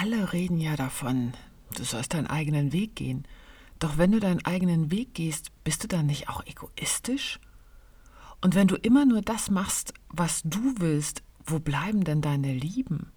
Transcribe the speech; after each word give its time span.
alle 0.00 0.32
reden 0.32 0.58
ja 0.58 0.76
davon, 0.76 1.34
du 1.76 1.84
sollst 1.84 2.14
deinen 2.14 2.26
eigenen 2.26 2.72
Weg 2.72 2.96
gehen. 2.96 3.26
Doch 3.78 3.98
wenn 3.98 4.12
du 4.12 4.20
deinen 4.20 4.42
eigenen 4.46 4.90
Weg 4.90 5.12
gehst, 5.12 5.50
bist 5.62 5.84
du 5.84 5.88
dann 5.88 6.06
nicht 6.06 6.30
auch 6.30 6.44
egoistisch? 6.46 7.38
Und 8.40 8.54
wenn 8.54 8.66
du 8.66 8.76
immer 8.76 9.04
nur 9.04 9.20
das 9.20 9.50
machst, 9.50 9.92
was 10.08 10.40
du 10.42 10.74
willst, 10.78 11.22
wo 11.44 11.58
bleiben 11.58 12.02
denn 12.04 12.22
deine 12.22 12.54
Lieben? 12.54 13.12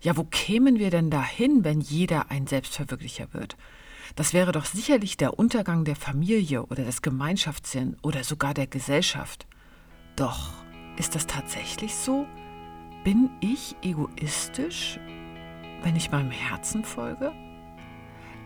Ja, 0.00 0.16
wo 0.16 0.24
kämen 0.24 0.80
wir 0.80 0.90
denn 0.90 1.10
dahin, 1.10 1.62
wenn 1.62 1.80
jeder 1.80 2.32
ein 2.32 2.48
Selbstverwirklicher 2.48 3.32
wird? 3.32 3.56
Das 4.16 4.32
wäre 4.32 4.50
doch 4.50 4.64
sicherlich 4.64 5.16
der 5.16 5.38
Untergang 5.38 5.84
der 5.84 5.96
Familie 5.96 6.66
oder 6.66 6.84
des 6.84 7.02
Gemeinschaftssinn 7.02 7.96
oder 8.02 8.24
sogar 8.24 8.54
der 8.54 8.66
Gesellschaft. 8.66 9.46
Doch 10.16 10.52
ist 10.96 11.14
das 11.14 11.28
tatsächlich 11.28 11.94
so? 11.94 12.26
Bin 13.04 13.30
ich 13.40 13.76
egoistisch, 13.82 14.98
wenn 15.82 15.96
ich 15.96 16.10
meinem 16.10 16.30
Herzen 16.30 16.84
folge? 16.84 17.32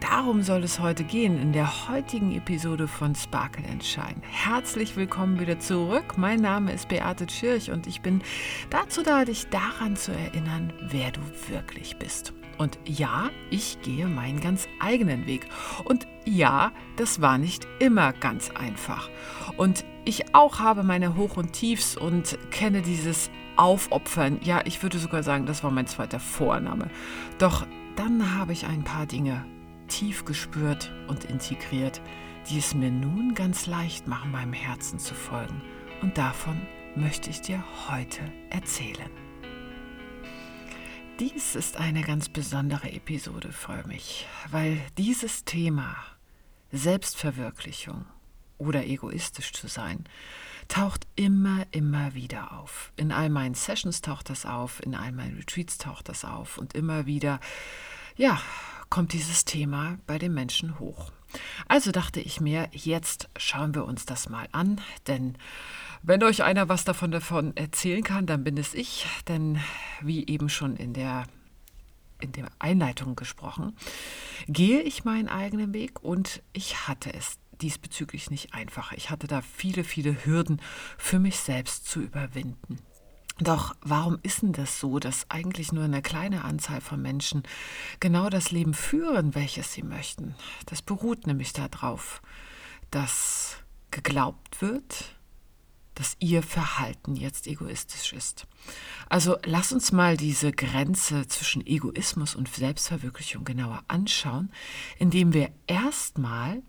Darum 0.01 0.43
soll 0.43 0.63
es 0.63 0.79
heute 0.79 1.05
gehen 1.05 1.41
in 1.41 1.53
der 1.53 1.89
heutigen 1.89 2.35
Episode 2.35 2.87
von 2.87 3.15
Sparkle 3.15 3.65
Shine. 3.83 4.21
Herzlich 4.31 4.97
willkommen 4.97 5.41
wieder 5.41 5.59
zurück. 5.59 6.19
Mein 6.19 6.41
Name 6.41 6.73
ist 6.73 6.89
Beate 6.89 7.29
Schirch 7.29 7.71
und 7.71 7.87
ich 7.87 8.03
bin 8.03 8.23
dazu 8.71 9.03
da, 9.03 9.25
dich 9.25 9.49
daran 9.49 9.97
zu 9.97 10.13
erinnern, 10.13 10.73
wer 10.81 11.13
du 11.13 11.21
wirklich 11.49 11.97
bist. 11.97 12.35
Und 12.59 12.79
ja, 12.87 13.31
ich 13.51 13.81
gehe 13.83 14.07
meinen 14.07 14.41
ganz 14.41 14.67
eigenen 14.81 15.27
Weg. 15.27 15.47
Und 15.85 16.07
ja, 16.25 16.73
das 16.97 17.21
war 17.21 17.39
nicht 17.39 17.67
immer 17.81 18.13
ganz 18.13 18.51
einfach. 18.51 19.11
Und 19.57 19.85
ich 20.05 20.35
auch 20.35 20.59
habe 20.59 20.83
meine 20.83 21.17
Hoch- 21.17 21.37
und 21.37 21.53
Tiefs 21.53 21.97
und 21.97 22.39
kenne 22.51 22.83
dieses 22.83 23.31
Aufopfern. 23.57 24.41
Ja, 24.43 24.63
ich 24.65 24.83
würde 24.83 24.99
sogar 24.99 25.23
sagen, 25.23 25.47
das 25.47 25.65
war 25.65 25.71
mein 25.71 25.87
zweiter 25.87 26.21
Vorname. 26.21 26.91
Doch 27.39 27.67
dann 27.97 28.37
habe 28.39 28.53
ich 28.53 28.67
ein 28.67 28.85
paar 28.85 29.07
Dinge 29.07 29.45
tief 29.89 30.25
gespürt 30.25 30.93
und 31.09 31.25
integriert, 31.25 32.01
die 32.49 32.59
es 32.59 32.75
mir 32.75 32.91
nun 32.91 33.35
ganz 33.35 33.67
leicht 33.67 34.07
machen, 34.07 34.31
meinem 34.31 34.53
Herzen 34.53 34.99
zu 34.99 35.15
folgen. 35.15 35.63
Und 36.03 36.19
davon 36.19 36.61
möchte 36.95 37.31
ich 37.31 37.41
dir 37.41 37.63
heute 37.89 38.21
erzählen. 38.51 39.11
Dies 41.19 41.55
ist 41.55 41.79
eine 41.79 42.03
ganz 42.03 42.29
besondere 42.29 42.93
Episode 42.93 43.51
für 43.51 43.87
mich, 43.87 44.27
weil 44.51 44.79
dieses 44.99 45.45
Thema 45.45 45.97
Selbstverwirklichung 46.73 48.05
oder 48.59 48.85
egoistisch 48.85 49.53
zu 49.53 49.67
sein, 49.67 50.05
taucht 50.69 51.07
immer, 51.17 51.67
immer 51.71 52.15
wieder 52.15 52.59
auf. 52.59 52.93
In 52.97 53.13
all 53.13 53.31
meinen 53.31 53.55
Sessions 53.55 54.03
taucht 54.03 54.31
das 54.31 54.47
auf, 54.47 54.83
in 54.85 54.95
all 54.95 55.13
meinen 55.13 55.37
Retreats 55.37 55.79
taucht 55.79 56.09
das 56.09 56.25
auf 56.25 56.59
und 56.59 56.75
immer 56.75 57.07
wieder, 57.07 57.41
ja, 58.17 58.41
kommt 58.91 59.13
dieses 59.13 59.45
Thema 59.45 59.99
bei 60.07 60.19
den 60.19 60.35
Menschen 60.35 60.79
hoch. 60.79 61.13
Also 61.69 61.91
dachte 61.93 62.21
ich 62.21 62.41
mir, 62.41 62.69
jetzt 62.73 63.29
schauen 63.37 63.75
wir 63.75 63.85
uns 63.85 64.07
das 64.07 64.29
mal 64.29 64.49
an, 64.53 64.81
denn 65.07 65.37
wenn 66.03 66.23
euch 66.23 66.43
einer 66.45 66.69
was 66.69 66.85
davon, 66.85 67.11
davon 67.11 67.57
erzählen 67.57 68.03
kann, 68.03 68.27
dann 68.27 68.45
bin 68.45 68.57
es 68.57 68.75
ich, 68.75 69.07
denn 69.29 69.59
wie 70.01 70.27
eben 70.27 70.49
schon 70.49 70.77
in 70.77 70.93
der 70.93 71.27
in 72.19 72.33
der 72.33 72.49
Einleitung 72.59 73.15
gesprochen, 73.15 73.77
gehe 74.49 74.81
ich 74.81 75.05
meinen 75.05 75.29
eigenen 75.29 75.75
Weg 75.75 76.03
und 76.03 76.43
ich 76.55 76.89
hatte 76.89 77.13
es 77.13 77.39
diesbezüglich 77.63 78.31
nicht 78.31 78.55
einfach. 78.55 78.93
Ich 78.93 79.11
hatte 79.11 79.27
da 79.27 79.43
viele, 79.43 79.85
viele 79.85 80.25
Hürden 80.25 80.61
für 80.99 81.19
mich 81.19 81.39
selbst 81.39 81.87
zu 81.87 82.01
überwinden. 82.01 82.79
Doch 83.39 83.77
warum 83.83 84.19
ist 84.23 84.43
denn 84.43 84.53
das 84.53 84.81
so, 84.81 84.99
dass 84.99 85.31
eigentlich 85.31 85.71
nur 85.71 85.85
eine 85.85 86.01
kleine 86.01 86.45
Anzahl 86.45 86.81
von 86.81 87.03
Menschen 87.03 87.43
genau 88.01 88.31
das 88.31 88.51
Leben 88.51 88.73
führen, 88.73 89.35
welches 89.35 89.75
sie 89.75 89.83
möchten? 89.83 90.35
Das 90.65 90.81
beruht 90.81 91.27
nämlich 91.27 91.53
darauf, 91.53 92.23
dass 92.91 93.59
geglaubt 93.91 94.63
wird, 94.63 95.17
dass 95.95 96.17
ihr 96.19 96.43
Verhalten 96.43 97.17
jetzt 97.17 97.47
egoistisch 97.47 98.13
ist. 98.13 98.47
Also 99.09 99.37
lass 99.45 99.73
uns 99.73 99.93
mal 99.93 100.17
diese 100.17 100.53
Grenze 100.53 101.27
zwischen 101.27 101.67
Egoismus 101.67 102.35
und 102.35 102.49
Selbstverwirklichung 102.49 103.45
genauer 103.45 103.83
anschauen, 103.89 104.51
indem 104.99 105.33
wir 105.33 105.51
erstmal 105.67 106.63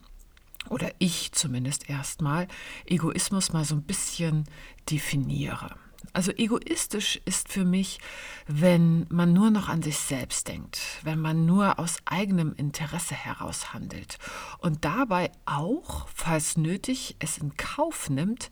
oder 0.69 0.91
ich 0.99 1.31
zumindest 1.31 1.89
erstmal 1.89 2.47
Egoismus 2.85 3.53
mal 3.53 3.65
so 3.65 3.75
ein 3.75 3.83
bisschen 3.83 4.45
definiere. 4.89 5.75
Also 6.13 6.31
egoistisch 6.31 7.19
ist 7.25 7.49
für 7.49 7.65
mich, 7.65 7.99
wenn 8.47 9.05
man 9.09 9.33
nur 9.33 9.51
noch 9.51 9.69
an 9.69 9.83
sich 9.83 9.97
selbst 9.97 10.47
denkt, 10.47 10.79
wenn 11.03 11.19
man 11.19 11.45
nur 11.45 11.79
aus 11.79 11.97
eigenem 12.05 12.53
Interesse 12.55 13.13
heraus 13.13 13.73
handelt 13.73 14.17
und 14.59 14.85
dabei 14.85 15.31
auch, 15.45 16.07
falls 16.07 16.57
nötig, 16.57 17.15
es 17.19 17.37
in 17.37 17.55
Kauf 17.57 18.09
nimmt, 18.09 18.49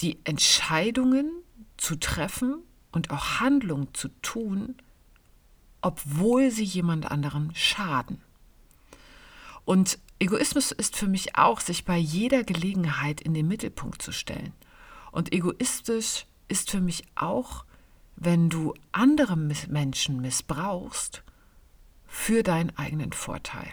die 0.00 0.18
Entscheidungen 0.24 1.30
zu 1.76 1.96
treffen 1.96 2.62
und 2.92 3.10
auch 3.10 3.40
Handlungen 3.40 3.92
zu 3.94 4.08
tun, 4.22 4.76
obwohl 5.80 6.50
sie 6.50 6.64
jemand 6.64 7.10
anderem 7.10 7.50
schaden. 7.54 8.20
Und 9.64 9.98
Egoismus 10.20 10.70
ist 10.70 10.96
für 10.96 11.08
mich 11.08 11.36
auch, 11.36 11.60
sich 11.60 11.84
bei 11.84 11.96
jeder 11.96 12.44
Gelegenheit 12.44 13.20
in 13.20 13.34
den 13.34 13.48
Mittelpunkt 13.48 14.00
zu 14.02 14.12
stellen– 14.12 14.52
und 15.12 15.32
egoistisch 15.32 16.26
ist 16.48 16.70
für 16.70 16.80
mich 16.80 17.04
auch, 17.14 17.64
wenn 18.16 18.50
du 18.50 18.74
andere 18.92 19.36
Menschen 19.36 20.20
missbrauchst 20.20 21.22
für 22.06 22.42
deinen 22.42 22.76
eigenen 22.76 23.12
Vorteil. 23.12 23.72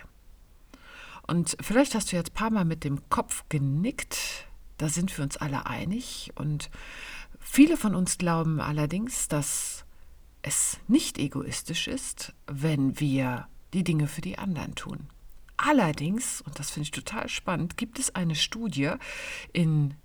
Und 1.26 1.58
vielleicht 1.60 1.96
hast 1.96 2.12
du 2.12 2.16
jetzt 2.16 2.32
ein 2.32 2.36
paar 2.36 2.52
Mal 2.52 2.66
mit 2.66 2.84
dem 2.84 3.10
Kopf 3.10 3.44
genickt, 3.50 4.48
da 4.78 4.90
sind 4.90 5.16
wir 5.18 5.24
uns 5.24 5.38
alle 5.38 5.66
einig. 5.66 6.32
Und 6.36 6.70
viele 7.40 7.76
von 7.76 7.96
uns 7.96 8.18
glauben 8.18 8.62
allerdings, 8.62 9.28
dass 9.28 9.84
es 10.44 10.78
nicht 10.88 11.18
egoistisch 11.18 11.88
ist, 11.88 12.34
wenn 12.46 13.00
wir 13.00 13.48
die 13.74 13.84
Dinge 13.84 14.08
für 14.08 14.22
die 14.22 14.38
anderen 14.38 14.76
tun. 14.76 15.10
Allerdings, 15.58 16.42
und 16.42 16.60
das 16.60 16.70
finde 16.70 16.84
ich 16.84 16.92
total 16.92 17.28
spannend, 17.30 17.78
gibt 17.78 18.00
es 18.00 18.14
eine 18.14 18.36
Studie 18.36 18.92
in 19.54 19.96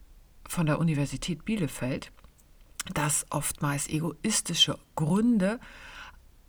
von 0.49 0.67
der 0.67 0.79
Universität 0.79 1.45
Bielefeld, 1.45 2.13
dass 2.93 3.27
oftmals 3.31 3.89
egoistische 3.89 4.79
Gründe 4.97 5.61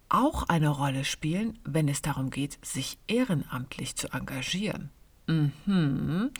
auch 0.09 0.43
eine 0.43 0.69
Rolle 0.69 1.05
spielen, 1.05 1.59
wenn 1.63 1.87
es 1.87 2.01
darum 2.01 2.29
geht, 2.29 2.63
sich 2.65 2.97
ehrenamtlich 3.07 3.95
zu 3.95 4.09
engagieren. 4.09 4.89
Mhm. 5.27 6.31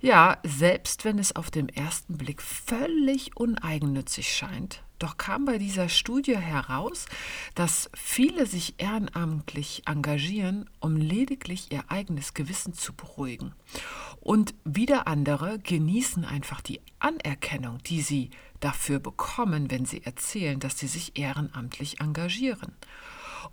Ja, 0.00 0.38
selbst 0.44 1.04
wenn 1.04 1.18
es 1.18 1.34
auf 1.34 1.50
den 1.50 1.68
ersten 1.68 2.18
Blick 2.18 2.42
völlig 2.42 3.36
uneigennützig 3.36 4.34
scheint, 4.34 4.82
doch 5.00 5.16
kam 5.16 5.46
bei 5.46 5.58
dieser 5.58 5.88
Studie 5.88 6.36
heraus, 6.36 7.06
dass 7.54 7.90
viele 7.94 8.46
sich 8.46 8.74
ehrenamtlich 8.78 9.82
engagieren, 9.86 10.68
um 10.78 10.96
lediglich 10.96 11.72
ihr 11.72 11.84
eigenes 11.88 12.34
Gewissen 12.34 12.74
zu 12.74 12.92
beruhigen. 12.92 13.54
Und 14.20 14.54
wieder 14.64 15.06
andere 15.06 15.58
genießen 15.58 16.24
einfach 16.24 16.60
die 16.60 16.80
Anerkennung, 16.98 17.78
die 17.78 18.02
sie 18.02 18.30
dafür 18.60 19.00
bekommen, 19.00 19.70
wenn 19.70 19.86
sie 19.86 20.04
erzählen, 20.04 20.60
dass 20.60 20.78
sie 20.78 20.86
sich 20.86 21.18
ehrenamtlich 21.18 22.00
engagieren. 22.00 22.76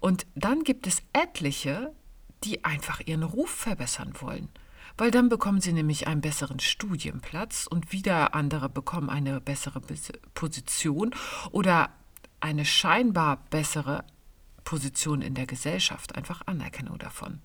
Und 0.01 0.27
dann 0.35 0.63
gibt 0.63 0.85
es 0.85 1.01
etliche, 1.13 1.93
die 2.43 2.65
einfach 2.65 2.99
ihren 3.05 3.23
Ruf 3.23 3.49
verbessern 3.49 4.13
wollen 4.19 4.49
weil 4.97 5.11
dann 5.11 5.29
bekommen 5.29 5.61
sie 5.61 5.73
nämlich 5.73 6.07
einen 6.07 6.21
besseren 6.21 6.59
Studienplatz 6.59 7.67
und 7.67 7.91
wieder 7.91 8.33
andere 8.33 8.69
bekommen 8.69 9.09
eine 9.09 9.39
bessere 9.39 9.81
Position 10.33 11.13
oder 11.51 11.89
eine 12.39 12.65
scheinbar 12.65 13.37
bessere 13.49 14.03
Position 14.63 15.21
in 15.21 15.33
der 15.33 15.45
Gesellschaft, 15.45 16.15
einfach 16.15 16.41
Anerkennung 16.45 16.97
davon. 16.97 17.39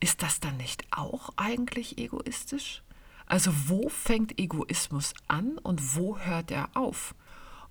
Ist 0.00 0.22
das 0.22 0.40
dann 0.40 0.56
nicht 0.56 0.84
auch 0.90 1.30
eigentlich 1.36 1.98
egoistisch? 1.98 2.82
Also 3.26 3.52
wo 3.66 3.88
fängt 3.88 4.38
Egoismus 4.38 5.14
an 5.28 5.58
und 5.58 5.96
wo 5.96 6.18
hört 6.18 6.50
er 6.50 6.70
auf? 6.74 7.14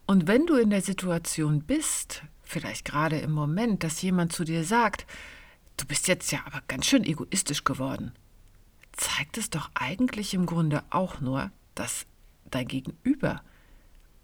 Und 0.06 0.28
wenn 0.28 0.46
du 0.46 0.56
in 0.56 0.70
der 0.70 0.82
Situation 0.82 1.64
bist, 1.64 2.24
vielleicht 2.44 2.86
gerade 2.86 3.18
im 3.20 3.32
Moment, 3.32 3.84
dass 3.84 4.02
jemand 4.02 4.34
zu 4.34 4.44
dir 4.44 4.64
sagt, 4.64 5.06
du 5.78 5.86
bist 5.86 6.08
jetzt 6.08 6.32
ja 6.32 6.40
aber 6.46 6.62
ganz 6.68 6.86
schön 6.86 7.04
egoistisch 7.04 7.64
geworden, 7.64 8.12
zeigt 8.98 9.38
es 9.38 9.50
doch 9.50 9.70
eigentlich 9.74 10.34
im 10.34 10.46
Grunde 10.46 10.84
auch 10.90 11.20
nur, 11.22 11.52
dass 11.76 12.06
dein 12.46 12.68
Gegenüber 12.68 13.42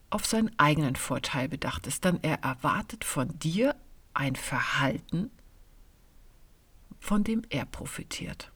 auf 0.09 0.25
seinen 0.25 0.57
eigenen 0.59 0.95
Vorteil 0.95 1.47
bedacht 1.47 1.88
ist, 1.88 2.06
dann 2.06 2.19
er 2.21 2.44
erwartet 2.44 3.03
von 3.03 3.38
dir 3.39 3.75
ein 4.13 4.35
Verhalten, 4.35 5.31
von 7.00 7.23
dem 7.23 7.44
er 7.50 7.65
profitiert. 7.65 8.51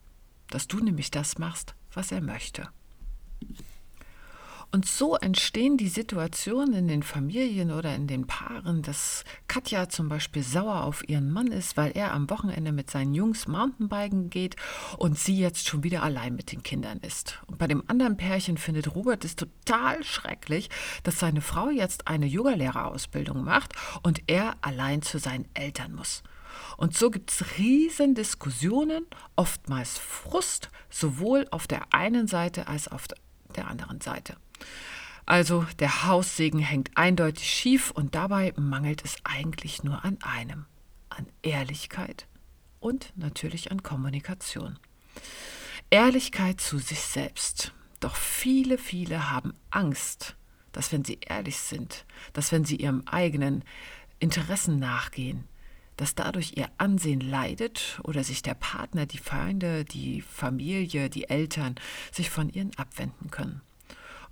Dass 0.49 0.67
du 0.67 0.79
nämlich 0.79 1.11
das 1.11 1.37
machst, 1.37 1.75
was 1.93 2.11
er 2.11 2.21
möchte. 2.21 2.69
Und 4.71 4.85
so 4.85 5.15
entstehen 5.15 5.77
die 5.77 5.87
Situationen 5.87 6.73
in 6.73 6.87
den 6.87 7.03
Familien 7.03 7.71
oder 7.71 7.95
in 7.95 8.07
den 8.07 8.27
Paaren, 8.27 8.81
dass 8.81 9.23
Katja 9.47 9.89
zum 9.89 10.09
Beispiel 10.09 10.43
sauer 10.43 10.83
auf 10.83 11.07
ihren 11.07 11.31
Mann 11.31 11.47
ist, 11.47 11.77
weil 11.77 11.91
er 11.95 12.13
am 12.13 12.29
Wochenende 12.29 12.71
mit 12.71 12.89
seinen 12.89 13.13
Jungs 13.13 13.47
Mountainbiken 13.47 14.29
geht 14.29 14.55
und 14.97 15.17
sie 15.17 15.37
jetzt 15.37 15.67
schon 15.67 15.83
wieder 15.83 16.03
allein 16.03 16.35
mit 16.35 16.51
den 16.51 16.63
Kindern 16.63 16.99
ist. 16.99 17.41
Und 17.47 17.57
bei 17.57 17.67
dem 17.67 17.83
anderen 17.87 18.17
Pärchen 18.17 18.57
findet 18.57 18.95
Robert 18.95 19.23
es 19.23 19.35
total 19.35 20.03
schrecklich, 20.03 20.69
dass 21.03 21.19
seine 21.19 21.41
Frau 21.41 21.69
jetzt 21.69 22.07
eine 22.07 22.25
Yogalehrerausbildung 22.25 23.43
macht 23.43 23.73
und 24.03 24.23
er 24.27 24.55
allein 24.61 25.01
zu 25.01 25.19
seinen 25.19 25.47
Eltern 25.53 25.93
muss. 25.93 26.23
Und 26.77 26.97
so 26.97 27.09
gibt 27.09 27.31
es 27.31 27.57
riesen 27.57 28.15
Diskussionen, 28.15 29.05
oftmals 29.35 29.97
Frust, 29.97 30.69
sowohl 30.89 31.47
auf 31.51 31.67
der 31.67 31.93
einen 31.93 32.27
Seite 32.27 32.67
als 32.67 32.87
auf 32.87 33.07
der 33.55 33.67
anderen 33.67 34.01
Seite. 34.01 34.35
Also 35.25 35.65
der 35.79 36.05
Haussegen 36.05 36.59
hängt 36.59 36.91
eindeutig 36.95 37.49
schief 37.49 37.91
und 37.91 38.13
dabei 38.13 38.53
mangelt 38.57 39.03
es 39.03 39.15
eigentlich 39.23 39.83
nur 39.83 40.05
an 40.05 40.19
einem, 40.21 40.65
an 41.09 41.25
Ehrlichkeit 41.41 42.27
und 42.79 43.11
natürlich 43.15 43.71
an 43.71 43.81
Kommunikation. 43.81 44.77
Ehrlichkeit 45.89 46.61
zu 46.61 46.77
sich 46.77 46.99
selbst. 46.99 47.73
Doch 47.99 48.15
viele, 48.15 48.77
viele 48.77 49.31
haben 49.31 49.53
Angst, 49.71 50.35
dass 50.71 50.91
wenn 50.91 51.03
sie 51.03 51.19
ehrlich 51.25 51.57
sind, 51.57 52.05
dass 52.33 52.51
wenn 52.51 52.65
sie 52.65 52.75
ihrem 52.75 53.03
eigenen 53.07 53.63
Interessen 54.19 54.77
nachgehen, 54.77 55.45
dass 55.97 56.13
dadurch 56.13 56.53
ihr 56.55 56.69
Ansehen 56.77 57.21
leidet 57.21 57.99
oder 58.03 58.23
sich 58.23 58.41
der 58.41 58.53
Partner, 58.53 59.05
die 59.05 59.17
Feinde, 59.17 59.85
die 59.85 60.21
Familie, 60.21 61.09
die 61.09 61.29
Eltern 61.29 61.75
sich 62.11 62.29
von 62.29 62.49
ihnen 62.49 62.71
abwenden 62.75 63.31
können. 63.31 63.61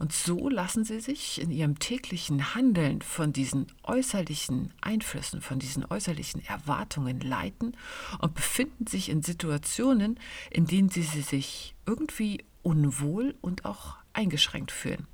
Und 0.04 0.12
so 0.12 0.50
lassen 0.50 0.84
sie 0.84 1.00
sich 1.00 1.40
in 1.40 1.50
ihrem 1.50 1.80
täglichen 1.80 2.56
Handeln 2.56 3.02
von 3.02 3.32
diesen 3.32 3.68
äußerlichen 3.84 4.74
Einflüssen, 4.82 5.40
von 5.40 5.60
diesen 5.60 5.86
äußerlichen 5.86 6.46
Erwartungen 6.46 7.22
leiten 7.22 7.78
und 8.20 8.34
befinden 8.34 8.86
sich 8.86 9.08
in 9.08 9.24
Situationen, 9.24 10.20
in 10.52 10.66
denen 10.66 10.90
sie 10.90 11.04
sich 11.04 11.74
irgendwie 11.86 12.44
unwohl 12.64 13.36
und 13.40 13.64
auch 13.64 13.96
eingeschränkt 14.12 14.74
fühlen 14.74 15.08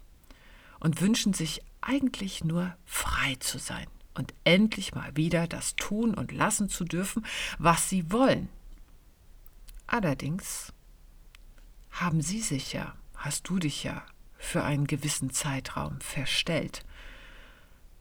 und 0.80 1.02
wünschen 1.02 1.36
sich 1.36 1.62
eigentlich 1.82 2.44
nur 2.44 2.76
frei 2.84 3.36
zu 3.40 3.60
sein 3.60 3.86
und 4.16 4.34
endlich 4.44 4.96
mal 4.96 5.16
wieder 5.16 5.46
das 5.46 5.76
tun 5.76 6.16
und 6.16 6.32
lassen 6.32 6.68
zu 6.68 6.84
dürfen, 6.84 7.28
was 7.60 7.90
sie 7.90 8.12
wollen. 8.12 8.50
Allerdings 9.86 10.74
haben 11.92 12.22
sie 12.24 12.42
sich 12.42 12.74
ja, 12.74 12.96
hast 13.14 13.48
du 13.50 13.60
dich 13.60 13.84
ja 13.84 14.04
für 14.40 14.64
einen 14.64 14.88
gewissen 14.88 15.30
Zeitraum 15.30 16.02
verstellt, 16.02 16.84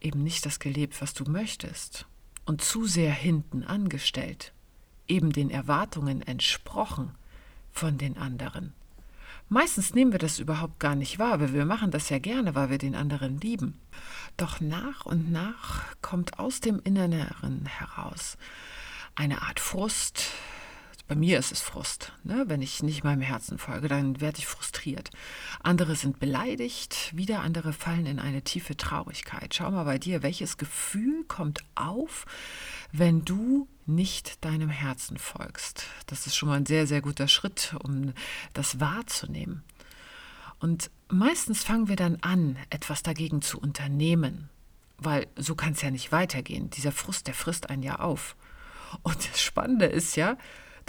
eben 0.01 0.23
nicht 0.23 0.45
das 0.45 0.59
gelebt, 0.59 0.99
was 1.01 1.13
du 1.13 1.25
möchtest, 1.25 2.07
und 2.45 2.63
zu 2.63 2.87
sehr 2.87 3.11
hinten 3.11 3.63
angestellt, 3.63 4.53
eben 5.07 5.31
den 5.31 5.51
Erwartungen 5.51 6.23
entsprochen 6.23 7.11
von 7.71 7.99
den 7.99 8.17
anderen. 8.17 8.73
Meistens 9.49 9.93
nehmen 9.93 10.11
wir 10.11 10.19
das 10.19 10.39
überhaupt 10.39 10.79
gar 10.79 10.95
nicht 10.95 11.19
wahr, 11.19 11.39
weil 11.39 11.53
wir 11.53 11.65
machen 11.65 11.91
das 11.91 12.09
ja 12.09 12.19
gerne, 12.19 12.55
weil 12.55 12.69
wir 12.69 12.77
den 12.77 12.95
anderen 12.95 13.39
lieben. 13.39 13.79
Doch 14.37 14.59
nach 14.59 15.05
und 15.05 15.31
nach 15.31 15.83
kommt 16.01 16.39
aus 16.39 16.61
dem 16.61 16.79
Inneren 16.83 17.65
heraus 17.65 18.37
eine 19.15 19.41
Art 19.41 19.59
Frust, 19.59 20.31
bei 21.09 21.15
mir 21.15 21.39
ist 21.39 21.51
es 21.51 21.59
Frust. 21.59 22.13
Ne? 22.23 22.45
Wenn 22.47 22.61
ich 22.61 22.83
nicht 22.83 23.03
meinem 23.03 23.21
Herzen 23.23 23.57
folge, 23.57 23.87
dann 23.87 24.21
werde 24.21 24.37
ich 24.37 24.45
frustriert. 24.45 25.09
Andere 25.61 25.95
sind 25.95 26.19
beleidigt, 26.19 27.11
wieder 27.17 27.39
andere 27.41 27.73
fallen 27.73 28.05
in 28.05 28.19
eine 28.19 28.43
tiefe 28.43 28.77
Traurigkeit. 28.77 29.55
Schau 29.55 29.71
mal 29.71 29.85
bei 29.85 29.97
dir, 29.97 30.21
welches 30.21 30.57
Gefühl 30.57 31.23
kommt 31.23 31.63
auf, 31.73 32.27
wenn 32.91 33.25
du 33.25 33.67
nicht 33.87 34.45
deinem 34.45 34.69
Herzen 34.69 35.17
folgst. 35.17 35.87
Das 36.05 36.27
ist 36.27 36.35
schon 36.35 36.47
mal 36.47 36.57
ein 36.57 36.67
sehr, 36.67 36.85
sehr 36.85 37.01
guter 37.01 37.27
Schritt, 37.27 37.75
um 37.83 38.13
das 38.53 38.79
wahrzunehmen. 38.79 39.63
Und 40.59 40.91
meistens 41.07 41.63
fangen 41.63 41.87
wir 41.87 41.95
dann 41.95 42.17
an, 42.21 42.55
etwas 42.69 43.01
dagegen 43.01 43.41
zu 43.41 43.59
unternehmen, 43.59 44.49
weil 44.99 45.25
so 45.35 45.55
kann 45.55 45.73
es 45.73 45.81
ja 45.81 45.89
nicht 45.89 46.11
weitergehen. 46.11 46.69
Dieser 46.69 46.91
Frust, 46.91 47.25
der 47.25 47.33
frisst 47.33 47.71
einen 47.71 47.81
ja 47.81 47.95
auf. 47.95 48.35
Und 49.01 49.27
das 49.27 49.41
Spannende 49.41 49.87
ist 49.87 50.15
ja, 50.15 50.37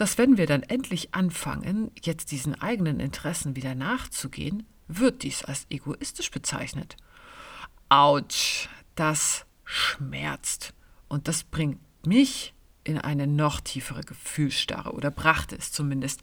dass 0.00 0.16
wenn 0.16 0.38
wir 0.38 0.46
dann 0.46 0.62
endlich 0.62 1.14
anfangen, 1.14 1.90
jetzt 2.02 2.30
diesen 2.30 2.58
eigenen 2.58 3.00
Interessen 3.00 3.54
wieder 3.54 3.74
nachzugehen, 3.74 4.66
wird 4.88 5.22
dies 5.24 5.44
als 5.44 5.66
egoistisch 5.68 6.30
bezeichnet. 6.30 6.96
Autsch, 7.90 8.70
das 8.94 9.44
schmerzt. 9.64 10.72
Und 11.08 11.28
das 11.28 11.44
bringt 11.44 11.80
mich 12.06 12.54
in 12.82 12.96
eine 12.96 13.26
noch 13.26 13.60
tiefere 13.60 14.00
Gefühlsstarre 14.00 14.92
oder 14.92 15.10
brachte 15.10 15.54
es 15.54 15.70
zumindest 15.70 16.22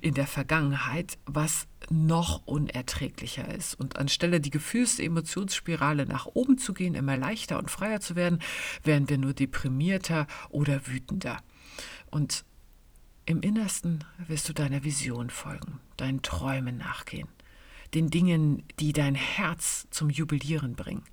in 0.00 0.14
der 0.14 0.26
Vergangenheit, 0.26 1.18
was 1.26 1.66
noch 1.90 2.46
unerträglicher 2.46 3.46
ist. 3.54 3.78
Und 3.78 3.98
anstelle 3.98 4.40
die 4.40 4.48
Gefühls-Emotionsspirale 4.48 6.06
nach 6.06 6.24
oben 6.24 6.56
zu 6.56 6.72
gehen, 6.72 6.94
immer 6.94 7.18
leichter 7.18 7.58
und 7.58 7.70
freier 7.70 8.00
zu 8.00 8.16
werden, 8.16 8.40
werden 8.84 9.10
wir 9.10 9.18
nur 9.18 9.34
deprimierter 9.34 10.26
oder 10.48 10.86
wütender. 10.86 11.42
Und 12.10 12.46
im 13.28 13.42
Innersten 13.42 14.04
wirst 14.26 14.48
du 14.48 14.54
deiner 14.54 14.84
Vision 14.84 15.28
folgen, 15.28 15.80
deinen 15.98 16.22
Träumen 16.22 16.78
nachgehen, 16.78 17.28
den 17.92 18.08
Dingen, 18.08 18.64
die 18.80 18.94
dein 18.94 19.14
Herz 19.14 19.86
zum 19.90 20.08
Jubilieren 20.08 20.76
bringen. 20.76 21.04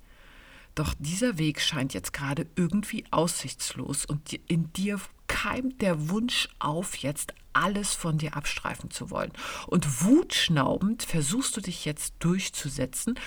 Doch 0.74 0.94
dieser 0.98 1.36
Weg 1.36 1.60
scheint 1.60 1.92
jetzt 1.92 2.14
gerade 2.14 2.46
irgendwie 2.56 3.04
aussichtslos 3.10 4.06
und 4.06 4.32
in 4.32 4.72
dir 4.72 4.98
keimt 5.26 5.82
der 5.82 6.08
Wunsch 6.08 6.48
auf, 6.58 6.96
jetzt 6.96 7.34
alles 7.52 7.92
von 7.92 8.16
dir 8.16 8.34
abstreifen 8.34 8.90
zu 8.90 9.10
wollen. 9.10 9.32
Und 9.66 10.02
wutschnaubend 10.02 11.02
versuchst 11.02 11.54
du 11.58 11.60
dich 11.60 11.84
jetzt 11.84 12.14
durchzusetzen 12.20 13.18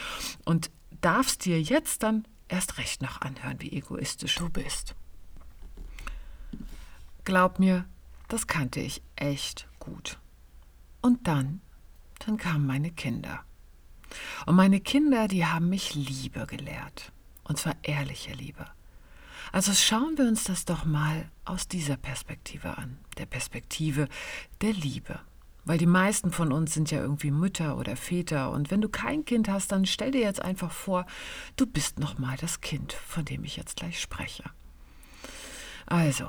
und 0.45 0.71
darfst 0.99 1.45
dir 1.45 1.61
jetzt 1.61 2.01
dann 2.01 2.27
erst 2.47 2.79
recht 2.79 3.03
noch 3.03 3.21
anhören, 3.21 3.61
wie 3.61 3.71
egoistisch 3.71 4.33
du 4.35 4.49
bist. 4.49 4.95
Glaub 7.23 7.59
mir, 7.59 7.85
das 8.29 8.47
kannte 8.47 8.79
ich 8.79 9.01
echt 9.15 9.67
gut. 9.79 10.17
Und 11.01 11.27
dann, 11.27 11.61
dann 12.25 12.37
kamen 12.37 12.65
meine 12.65 12.91
Kinder. 12.91 13.43
Und 14.45 14.55
meine 14.55 14.79
Kinder, 14.79 15.27
die 15.27 15.45
haben 15.45 15.69
mich 15.69 15.95
Liebe 15.95 16.45
gelehrt. 16.47 17.11
Und 17.43 17.57
zwar 17.57 17.75
ehrliche 17.81 18.31
Liebe. 18.33 18.65
Also 19.51 19.73
schauen 19.73 20.17
wir 20.17 20.27
uns 20.27 20.43
das 20.43 20.65
doch 20.65 20.85
mal 20.85 21.29
aus 21.43 21.67
dieser 21.67 21.97
Perspektive 21.97 22.77
an, 22.77 22.97
der 23.17 23.25
Perspektive 23.25 24.07
der 24.61 24.73
Liebe. 24.73 25.19
Weil 25.65 25.79
die 25.79 25.87
meisten 25.87 26.31
von 26.31 26.51
uns 26.51 26.73
sind 26.73 26.91
ja 26.91 27.01
irgendwie 27.01 27.31
Mütter 27.31 27.77
oder 27.77 27.95
Väter 27.95 28.51
und 28.51 28.71
wenn 28.71 28.81
du 28.81 28.89
kein 28.89 29.25
Kind 29.25 29.49
hast, 29.49 29.71
dann 29.71 29.85
stell 29.85 30.11
dir 30.11 30.21
jetzt 30.21 30.41
einfach 30.41 30.71
vor, 30.71 31.05
du 31.57 31.65
bist 31.65 31.99
noch 31.99 32.17
mal 32.17 32.37
das 32.37 32.61
Kind, 32.61 32.93
von 32.93 33.25
dem 33.25 33.43
ich 33.43 33.57
jetzt 33.57 33.75
gleich 33.75 33.99
spreche. 33.99 34.43
Also, 35.85 36.27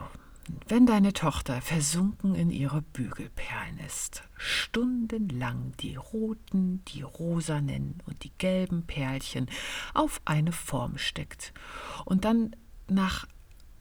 wenn 0.69 0.87
deine 0.87 1.13
Tochter 1.13 1.61
versunken 1.61 2.35
in 2.35 2.51
ihre 2.51 2.83
Bügelperlen 2.83 3.79
ist, 3.87 4.23
stundenlang 4.37 5.73
die 5.81 5.97
roten, 5.97 6.85
die 6.87 7.03
rosanen 7.03 8.03
und 8.07 8.25
die 8.25 8.33
gelben 8.39 8.87
Perlchen 8.87 9.49
auf 9.95 10.21
eine 10.25 10.53
Form 10.53 10.99
steckt 10.99 11.53
und 12.05 12.25
dann 12.25 12.55
nach 12.89 13.27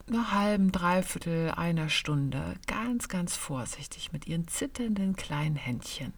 einer 0.07 0.31
halben, 0.31 0.71
dreiviertel, 0.71 1.51
einer 1.51 1.89
Stunde 1.89 2.55
ganz, 2.65 3.07
ganz 3.07 3.35
vorsichtig 3.35 4.11
mit 4.11 4.27
ihren 4.27 4.47
zitternden 4.47 5.15
kleinen 5.15 5.55
Händchen 5.55 6.13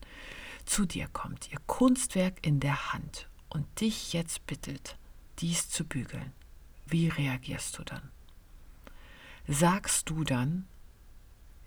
zu 0.66 0.86
dir 0.86 1.08
kommt, 1.08 1.52
ihr 1.52 1.60
Kunstwerk 1.68 2.46
in 2.46 2.60
der 2.60 2.94
Hand 2.94 3.28
und 3.50 3.82
dich 3.82 4.14
jetzt 4.14 4.46
bittet, 4.48 4.98
dies 5.40 5.70
zu 5.70 5.84
bügeln. 5.84 6.32
Wie 6.86 7.10
reagierst 7.10 7.78
du 7.78 7.84
dann? 7.84 8.12
Sagst 9.52 10.10
du 10.10 10.24
dann, 10.24 10.66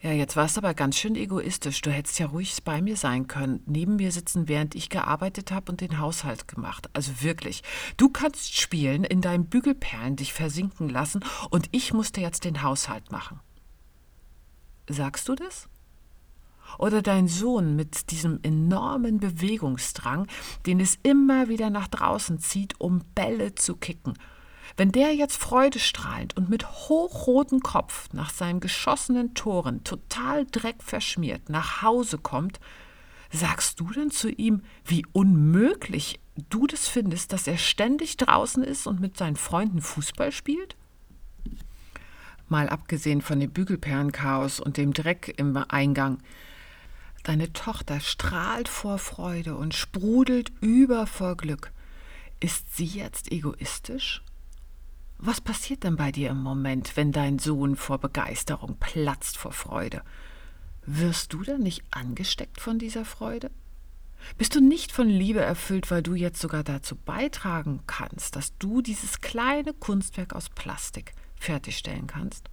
ja, 0.00 0.12
jetzt 0.12 0.36
warst 0.36 0.56
du 0.56 0.60
aber 0.60 0.74
ganz 0.74 0.98
schön 0.98 1.16
egoistisch. 1.16 1.80
Du 1.80 1.90
hättest 1.90 2.18
ja 2.18 2.26
ruhig 2.26 2.62
bei 2.62 2.82
mir 2.82 2.94
sein 2.94 3.26
können, 3.26 3.62
neben 3.64 3.96
mir 3.96 4.12
sitzen, 4.12 4.48
während 4.48 4.74
ich 4.74 4.90
gearbeitet 4.90 5.50
habe 5.50 5.72
und 5.72 5.80
den 5.80 5.98
Haushalt 5.98 6.46
gemacht. 6.46 6.90
Also 6.92 7.22
wirklich. 7.22 7.62
Du 7.96 8.10
kannst 8.10 8.54
spielen, 8.54 9.04
in 9.04 9.22
deinen 9.22 9.46
Bügelperlen 9.46 10.16
dich 10.16 10.34
versinken 10.34 10.90
lassen 10.90 11.24
und 11.48 11.68
ich 11.70 11.94
musste 11.94 12.20
jetzt 12.20 12.44
den 12.44 12.60
Haushalt 12.60 13.10
machen. 13.12 13.40
Sagst 14.90 15.26
du 15.30 15.34
das? 15.34 15.70
Oder 16.78 17.00
dein 17.00 17.26
Sohn 17.26 17.74
mit 17.74 18.10
diesem 18.10 18.40
enormen 18.42 19.20
Bewegungsdrang, 19.20 20.26
den 20.66 20.80
es 20.80 20.98
immer 21.02 21.48
wieder 21.48 21.70
nach 21.70 21.88
draußen 21.88 22.38
zieht, 22.40 22.78
um 22.78 23.00
Bälle 23.14 23.54
zu 23.54 23.76
kicken 23.76 24.18
wenn 24.76 24.92
der 24.92 25.14
jetzt 25.14 25.36
freudestrahlend 25.36 26.36
und 26.36 26.48
mit 26.48 26.68
hochrotem 26.68 27.60
Kopf 27.60 28.08
nach 28.12 28.30
seinen 28.30 28.60
geschossenen 28.60 29.34
Toren 29.34 29.84
total 29.84 30.46
dreckverschmiert 30.50 31.48
nach 31.48 31.82
Hause 31.82 32.18
kommt, 32.18 32.60
sagst 33.30 33.80
du 33.80 33.90
dann 33.90 34.10
zu 34.10 34.30
ihm, 34.30 34.62
wie 34.84 35.04
unmöglich 35.12 36.20
du 36.50 36.66
das 36.66 36.88
findest, 36.88 37.32
dass 37.32 37.46
er 37.46 37.58
ständig 37.58 38.16
draußen 38.16 38.62
ist 38.62 38.86
und 38.86 39.00
mit 39.00 39.16
seinen 39.16 39.36
Freunden 39.36 39.80
Fußball 39.80 40.32
spielt? 40.32 40.76
Mal 42.48 42.68
abgesehen 42.68 43.22
von 43.22 43.40
dem 43.40 43.50
Bügelperlenchaos 43.50 44.60
und 44.60 44.76
dem 44.76 44.92
Dreck 44.92 45.34
im 45.38 45.56
Eingang. 45.56 46.18
Deine 47.22 47.52
Tochter 47.52 48.00
strahlt 48.00 48.68
vor 48.68 48.98
Freude 48.98 49.56
und 49.56 49.74
sprudelt 49.74 50.52
über 50.60 51.06
vor 51.06 51.36
Glück. 51.36 51.72
Ist 52.40 52.76
sie 52.76 52.84
jetzt 52.84 53.32
egoistisch? 53.32 54.22
Was 55.26 55.40
passiert 55.40 55.84
denn 55.84 55.96
bei 55.96 56.12
dir 56.12 56.28
im 56.28 56.42
Moment, 56.42 56.98
wenn 56.98 57.10
dein 57.10 57.38
Sohn 57.38 57.76
vor 57.76 57.96
Begeisterung 57.96 58.76
platzt 58.78 59.38
vor 59.38 59.52
Freude? 59.52 60.02
Wirst 60.84 61.32
du 61.32 61.42
denn 61.42 61.62
nicht 61.62 61.82
angesteckt 61.90 62.60
von 62.60 62.78
dieser 62.78 63.06
Freude? 63.06 63.50
Bist 64.36 64.54
du 64.54 64.60
nicht 64.60 64.92
von 64.92 65.08
Liebe 65.08 65.40
erfüllt, 65.40 65.90
weil 65.90 66.02
du 66.02 66.14
jetzt 66.14 66.42
sogar 66.42 66.62
dazu 66.62 66.94
beitragen 66.94 67.80
kannst, 67.86 68.36
dass 68.36 68.58
du 68.58 68.82
dieses 68.82 69.22
kleine 69.22 69.72
Kunstwerk 69.72 70.34
aus 70.34 70.50
Plastik 70.50 71.14
fertigstellen 71.36 72.06
kannst? 72.06 72.50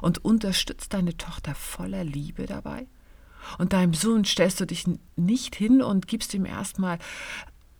Und 0.00 0.24
unterstützt 0.24 0.94
deine 0.94 1.18
Tochter 1.18 1.54
voller 1.54 2.04
Liebe 2.04 2.46
dabei? 2.46 2.86
Und 3.58 3.74
deinem 3.74 3.92
Sohn 3.92 4.24
stellst 4.24 4.60
du 4.60 4.64
dich 4.64 4.86
nicht 5.16 5.54
hin 5.56 5.82
und 5.82 6.08
gibst 6.08 6.32
ihm 6.32 6.46
erstmal 6.46 6.98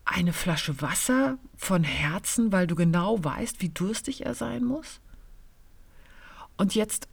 eine 0.04 0.32
Flasche 0.32 0.80
Wasser 0.82 1.38
von 1.56 1.82
Herzen, 1.82 2.52
weil 2.52 2.66
du 2.66 2.74
genau 2.74 3.22
weißt, 3.22 3.62
wie 3.62 3.70
durstig 3.70 4.26
er 4.26 4.34
sein 4.34 4.64
muss? 4.64 5.00
Und 6.56 6.74
jetzt 6.74 7.08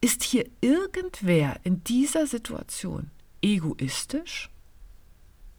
ist 0.00 0.22
hier 0.22 0.46
irgendwer 0.60 1.56
in 1.64 1.82
dieser 1.84 2.26
Situation 2.26 3.10
egoistisch? 3.42 4.50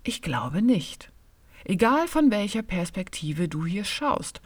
Ich 0.04 0.22
glaube 0.22 0.62
nicht. 0.62 1.12
Egal 1.64 2.08
von 2.08 2.30
welcher 2.30 2.62
Perspektive 2.62 3.48
du 3.48 3.66
hier 3.66 3.84
schaust. 3.84 4.42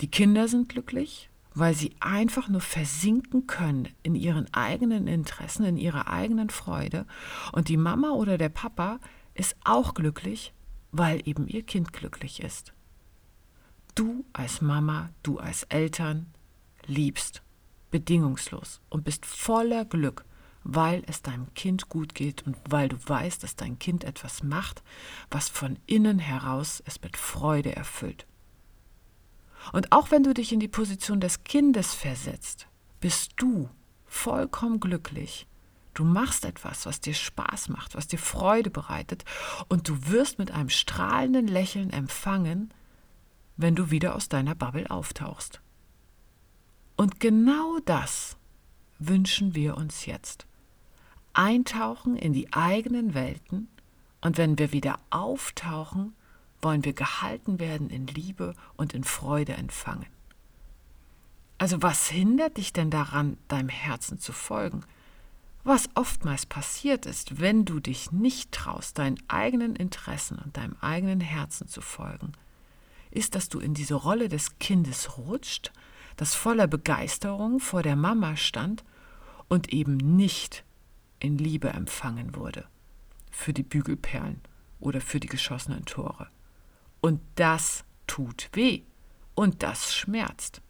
Die 0.00 0.10
Kinder 0.10 0.48
sind 0.48 0.68
glücklich, 0.68 1.30
weil 1.54 1.74
sie 1.74 1.94
einfach 2.00 2.48
nur 2.48 2.60
versinken 2.60 3.46
können 3.46 3.88
in 4.02 4.16
ihren 4.16 4.52
eigenen 4.52 5.06
Interessen, 5.06 5.64
in 5.64 5.76
ihrer 5.76 6.08
eigenen 6.08 6.50
Freude. 6.50 7.06
Und 7.52 7.68
die 7.68 7.76
Mama 7.76 8.10
oder 8.10 8.36
der 8.36 8.48
Papa 8.48 8.98
ist 9.34 9.56
auch 9.64 9.94
glücklich, 9.94 10.52
weil 10.98 11.26
eben 11.28 11.46
ihr 11.48 11.62
Kind 11.62 11.92
glücklich 11.92 12.42
ist. 12.42 12.72
Du 13.94 14.24
als 14.32 14.60
Mama, 14.60 15.10
du 15.22 15.38
als 15.38 15.64
Eltern 15.64 16.26
liebst 16.86 17.42
bedingungslos 17.90 18.80
und 18.90 19.04
bist 19.04 19.24
voller 19.24 19.84
Glück, 19.84 20.24
weil 20.64 21.02
es 21.06 21.22
deinem 21.22 21.52
Kind 21.54 21.88
gut 21.88 22.14
geht 22.14 22.46
und 22.46 22.56
weil 22.68 22.88
du 22.88 22.96
weißt, 23.06 23.42
dass 23.42 23.56
dein 23.56 23.78
Kind 23.78 24.04
etwas 24.04 24.42
macht, 24.42 24.82
was 25.30 25.48
von 25.48 25.78
innen 25.86 26.18
heraus 26.18 26.82
es 26.84 27.00
mit 27.02 27.16
Freude 27.16 27.74
erfüllt. 27.74 28.26
Und 29.72 29.92
auch 29.92 30.10
wenn 30.10 30.22
du 30.22 30.34
dich 30.34 30.52
in 30.52 30.60
die 30.60 30.68
Position 30.68 31.20
des 31.20 31.44
Kindes 31.44 31.94
versetzt, 31.94 32.66
bist 33.00 33.32
du 33.36 33.68
vollkommen 34.04 34.80
glücklich. 34.80 35.46
Du 35.96 36.04
machst 36.04 36.44
etwas, 36.44 36.84
was 36.84 37.00
dir 37.00 37.14
Spaß 37.14 37.70
macht, 37.70 37.94
was 37.94 38.06
dir 38.06 38.18
Freude 38.18 38.68
bereitet, 38.68 39.24
und 39.68 39.88
du 39.88 40.08
wirst 40.08 40.38
mit 40.38 40.50
einem 40.50 40.68
strahlenden 40.68 41.48
Lächeln 41.48 41.88
empfangen, 41.88 42.70
wenn 43.56 43.74
du 43.74 43.90
wieder 43.90 44.14
aus 44.14 44.28
deiner 44.28 44.54
Bubble 44.54 44.90
auftauchst. 44.90 45.62
Und 46.98 47.18
genau 47.18 47.78
das 47.86 48.36
wünschen 48.98 49.54
wir 49.54 49.78
uns 49.78 50.04
jetzt. 50.04 50.46
Eintauchen 51.32 52.16
in 52.16 52.34
die 52.34 52.52
eigenen 52.52 53.14
Welten 53.14 53.68
und 54.20 54.36
wenn 54.36 54.58
wir 54.58 54.72
wieder 54.72 54.98
auftauchen, 55.08 56.14
wollen 56.60 56.84
wir 56.84 56.92
gehalten 56.92 57.58
werden 57.58 57.88
in 57.88 58.06
Liebe 58.06 58.54
und 58.76 58.92
in 58.92 59.02
Freude 59.04 59.54
empfangen. 59.54 60.06
Also 61.56 61.80
was 61.80 62.10
hindert 62.10 62.58
dich 62.58 62.74
denn 62.74 62.90
daran, 62.90 63.38
deinem 63.48 63.70
Herzen 63.70 64.18
zu 64.18 64.32
folgen? 64.32 64.84
Was 65.66 65.88
oftmals 65.96 66.46
passiert 66.46 67.06
ist, 67.06 67.40
wenn 67.40 67.64
du 67.64 67.80
dich 67.80 68.12
nicht 68.12 68.52
traust, 68.52 68.98
deinen 68.98 69.18
eigenen 69.26 69.74
Interessen 69.74 70.38
und 70.38 70.56
deinem 70.56 70.76
eigenen 70.80 71.20
Herzen 71.20 71.66
zu 71.66 71.80
folgen, 71.80 72.30
ist, 73.10 73.34
dass 73.34 73.48
du 73.48 73.58
in 73.58 73.74
diese 73.74 73.96
Rolle 73.96 74.28
des 74.28 74.60
Kindes 74.60 75.18
rutscht, 75.18 75.72
das 76.16 76.36
voller 76.36 76.68
Begeisterung 76.68 77.58
vor 77.58 77.82
der 77.82 77.96
Mama 77.96 78.36
stand 78.36 78.84
und 79.48 79.72
eben 79.72 79.96
nicht 79.96 80.62
in 81.18 81.36
Liebe 81.36 81.70
empfangen 81.70 82.36
wurde 82.36 82.64
für 83.32 83.52
die 83.52 83.64
Bügelperlen 83.64 84.42
oder 84.78 85.00
für 85.00 85.18
die 85.18 85.26
geschossenen 85.26 85.84
Tore. 85.84 86.28
Und 87.00 87.20
das 87.34 87.82
tut 88.06 88.50
weh 88.52 88.82
und 89.34 89.64
das 89.64 89.92
schmerzt. 89.96 90.62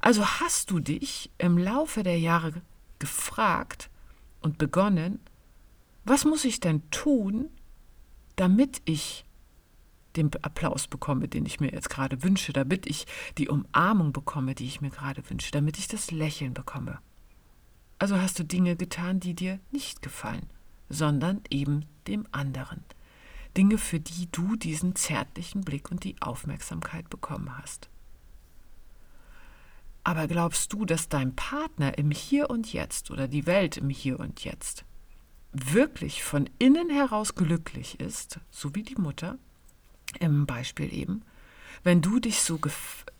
Also 0.00 0.26
hast 0.26 0.72
du 0.72 0.80
dich 0.80 1.30
im 1.38 1.58
Laufe 1.58 2.02
der 2.02 2.18
Jahre 2.18 2.60
gefragt 3.04 3.90
und 4.40 4.56
begonnen, 4.56 5.20
was 6.06 6.24
muss 6.24 6.46
ich 6.46 6.58
denn 6.58 6.88
tun, 6.90 7.50
damit 8.36 8.80
ich 8.86 9.26
den 10.16 10.30
Applaus 10.42 10.86
bekomme, 10.86 11.28
den 11.28 11.44
ich 11.44 11.60
mir 11.60 11.70
jetzt 11.70 11.90
gerade 11.90 12.22
wünsche, 12.22 12.54
damit 12.54 12.86
ich 12.86 13.06
die 13.36 13.50
Umarmung 13.50 14.14
bekomme, 14.14 14.54
die 14.54 14.64
ich 14.64 14.80
mir 14.80 14.88
gerade 14.88 15.28
wünsche, 15.28 15.50
damit 15.50 15.76
ich 15.76 15.86
das 15.86 16.10
Lächeln 16.10 16.54
bekomme. 16.54 16.98
Also 17.98 18.18
hast 18.18 18.38
du 18.38 18.44
Dinge 18.44 18.74
getan, 18.74 19.20
die 19.20 19.34
dir 19.34 19.60
nicht 19.70 20.00
gefallen, 20.00 20.48
sondern 20.88 21.42
eben 21.50 21.84
dem 22.06 22.26
anderen. 22.32 22.84
Dinge, 23.54 23.76
für 23.76 24.00
die 24.00 24.30
du 24.32 24.56
diesen 24.56 24.96
zärtlichen 24.96 25.60
Blick 25.60 25.90
und 25.90 26.04
die 26.04 26.16
Aufmerksamkeit 26.22 27.10
bekommen 27.10 27.58
hast. 27.58 27.90
Aber 30.04 30.26
glaubst 30.28 30.72
du, 30.72 30.84
dass 30.84 31.08
dein 31.08 31.34
Partner 31.34 31.96
im 31.96 32.10
Hier 32.10 32.50
und 32.50 32.72
Jetzt 32.72 33.10
oder 33.10 33.26
die 33.26 33.46
Welt 33.46 33.78
im 33.78 33.88
Hier 33.88 34.20
und 34.20 34.44
Jetzt 34.44 34.84
wirklich 35.54 36.22
von 36.22 36.50
innen 36.58 36.90
heraus 36.90 37.34
glücklich 37.34 38.00
ist, 38.00 38.40
so 38.50 38.74
wie 38.74 38.82
die 38.82 38.96
Mutter, 38.96 39.38
im 40.20 40.46
Beispiel 40.46 40.92
eben, 40.92 41.22
wenn 41.84 42.02
du 42.02 42.18
dich 42.18 42.40
so 42.40 42.58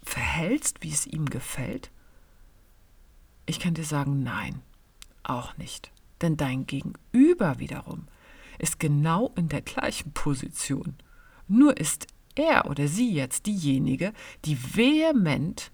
verhältst, 0.03 0.83
wie 0.83 0.91
es 0.91 1.07
ihm 1.07 1.27
gefällt? 1.27 1.91
Ich 3.47 3.61
kann 3.61 3.75
dir 3.75 3.85
sagen, 3.85 4.23
nein, 4.23 4.61
auch 5.23 5.57
nicht. 5.57 5.91
Denn 6.21 6.37
dein 6.37 6.67
Gegenüber 6.67 7.59
wiederum 7.59 8.09
ist 8.59 8.79
genau 8.79 9.33
in 9.37 9.49
der 9.49 9.63
gleichen 9.63 10.13
Position. 10.13 10.97
Nur 11.49 11.77
ist 11.77 12.07
er 12.35 12.71
oder 12.71 12.89
sie 12.89 13.13
jetzt 13.13 13.47
diejenige, 13.47 14.13
die 14.45 14.77
vehement 14.77 15.71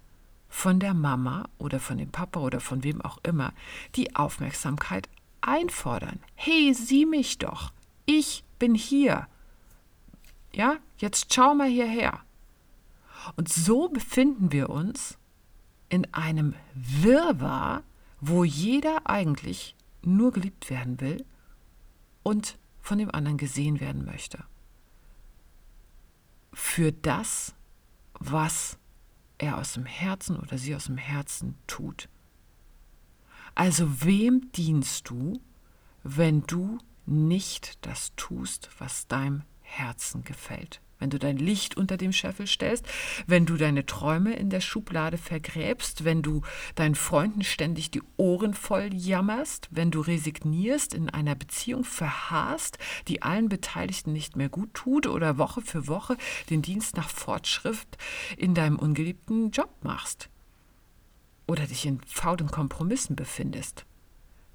von 0.51 0.81
der 0.81 0.93
Mama 0.93 1.49
oder 1.57 1.81
von 1.81 1.97
dem 1.97 2.11
Papa 2.11 2.41
oder 2.41 2.61
von 2.61 2.85
wem 2.85 3.01
auch 3.01 3.19
immer 3.23 3.55
die 3.95 4.15
Aufmerksamkeit 4.17 5.09
einfordern. 5.41 6.21
Hey, 6.35 6.75
sieh 6.75 7.07
mich 7.07 7.39
doch. 7.39 7.73
Ich 8.05 8.45
bin 8.59 8.75
hier. 8.75 9.29
Ja, 10.53 10.77
jetzt 10.99 11.33
schau 11.33 11.55
mal 11.55 11.69
hierher. 11.69 12.21
Und 13.37 13.49
so 13.49 13.89
befinden 13.89 14.53
wir 14.53 14.69
uns 14.71 15.17
in 15.89 16.13
einem 16.13 16.55
Wirrwarr, 16.75 17.83
wo 18.21 18.45
jeder 18.45 19.09
eigentlich 19.09 19.77
nur 20.03 20.33
geliebt 20.33 20.69
werden 20.69 21.01
will 21.01 21.25
und 22.23 22.59
von 22.81 22.99
dem 22.99 23.11
anderen 23.11 23.39
gesehen 23.39 23.81
werden 23.81 24.05
möchte. 24.05 24.43
Für 26.53 26.91
das, 26.93 27.55
was 28.19 28.80
er 29.41 29.59
aus 29.59 29.73
dem 29.75 29.87
Herzen 29.87 30.37
oder 30.37 30.59
sie 30.59 30.75
aus 30.75 30.85
dem 30.87 30.97
Herzen 30.99 31.57
tut. 31.67 32.09
Also 33.55 34.05
wem 34.05 34.53
dienst 34.53 35.09
du, 35.09 35.41
wenn 36.03 36.43
du 36.43 36.79
nicht 37.07 37.85
das 37.87 38.13
tust, 38.17 38.71
was 38.79 39.07
deinem 39.09 39.43
Herzen 39.61 40.23
gefällt. 40.25 40.81
Wenn 41.01 41.11
du 41.11 41.19
dein 41.19 41.39
Licht 41.39 41.77
unter 41.77 41.97
dem 41.97 42.13
Scheffel 42.13 42.47
stellst, 42.47 42.87
wenn 43.27 43.47
du 43.47 43.57
deine 43.57 43.87
Träume 43.87 44.35
in 44.35 44.51
der 44.51 44.61
Schublade 44.61 45.19
vergräbst, 45.19 46.05
wenn 46.05 46.23
du 46.23 46.43
deinen 46.77 46.95
Freunden 46.95 47.43
ständig 47.43 47.91
die 47.91 48.03
Ohren 48.17 48.55
voll 48.55 48.95
jammerst, 48.95 49.69
wenn 49.73 49.91
du 49.91 50.01
resignierst, 50.01 50.95
in 50.95 51.11
einer 51.11 51.35
Beziehung 51.35 51.85
verharrst, 51.85 52.79
die 53.09 53.23
allen 53.23 53.49
Beteiligten 53.49 54.13
nicht 54.13 54.37
mehr 54.37 54.49
gut 54.49 54.75
tut 54.75 55.07
oder 55.07 55.39
Woche 55.39 55.63
für 55.63 55.89
Woche 55.89 56.17
den 56.51 56.63
Dienst 56.63 56.97
nach 56.97 57.09
Fortschritt 57.09 57.89
in 58.37 58.55
deinem 58.55 58.79
ungeliebten 58.79 59.51
Job 59.51 59.75
machst 59.83 60.29
oder 61.47 61.67
dich 61.67 61.85
in 61.85 62.01
faulen 62.07 62.51
Kompromissen 62.51 63.17
befindest. 63.17 63.85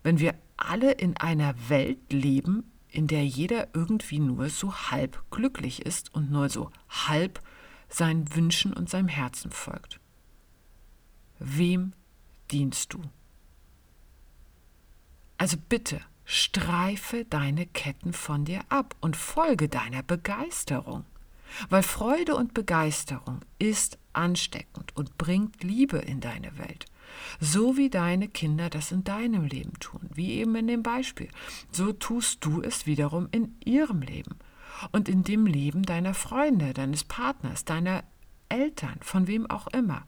Wenn 0.03 0.19
wir 0.19 0.35
alle 0.55 0.91
in 0.91 1.17
einer 1.17 1.55
Welt 1.67 2.13
leben, 2.13 2.71
in 2.95 3.07
der 3.07 3.25
jeder 3.25 3.67
irgendwie 3.73 4.19
nur 4.19 4.49
so 4.49 4.73
halb 4.73 5.23
glücklich 5.29 5.85
ist 5.85 6.13
und 6.13 6.31
nur 6.31 6.49
so 6.49 6.71
halb 6.89 7.41
seinen 7.89 8.33
Wünschen 8.35 8.73
und 8.73 8.89
seinem 8.89 9.07
Herzen 9.07 9.51
folgt. 9.51 9.99
Wem 11.39 11.93
dienst 12.51 12.93
du? 12.93 13.01
Also 15.37 15.57
bitte, 15.69 15.99
streife 16.23 17.25
deine 17.25 17.65
Ketten 17.65 18.13
von 18.13 18.45
dir 18.45 18.61
ab 18.69 18.95
und 19.01 19.17
folge 19.17 19.67
deiner 19.67 20.01
Begeisterung. 20.01 21.05
Weil 21.69 21.83
Freude 21.83 22.35
und 22.35 22.53
Begeisterung 22.53 23.41
ist 23.59 23.97
ansteckend 24.13 24.95
und 24.95 25.17
bringt 25.17 25.63
Liebe 25.63 25.97
in 25.97 26.19
deine 26.19 26.57
Welt. 26.57 26.85
So 27.39 27.77
wie 27.77 27.89
deine 27.89 28.27
Kinder 28.27 28.69
das 28.69 28.91
in 28.91 29.03
deinem 29.03 29.45
Leben 29.45 29.73
tun, 29.79 30.09
wie 30.13 30.33
eben 30.33 30.55
in 30.55 30.67
dem 30.67 30.83
Beispiel. 30.83 31.29
So 31.71 31.93
tust 31.93 32.43
du 32.43 32.61
es 32.61 32.85
wiederum 32.85 33.27
in 33.31 33.55
ihrem 33.63 34.01
Leben 34.01 34.35
und 34.91 35.09
in 35.09 35.23
dem 35.23 35.45
Leben 35.45 35.83
deiner 35.83 36.13
Freunde, 36.13 36.73
deines 36.73 37.03
Partners, 37.03 37.65
deiner 37.65 38.03
Eltern, 38.49 38.97
von 39.01 39.27
wem 39.27 39.49
auch 39.49 39.67
immer. 39.67 40.05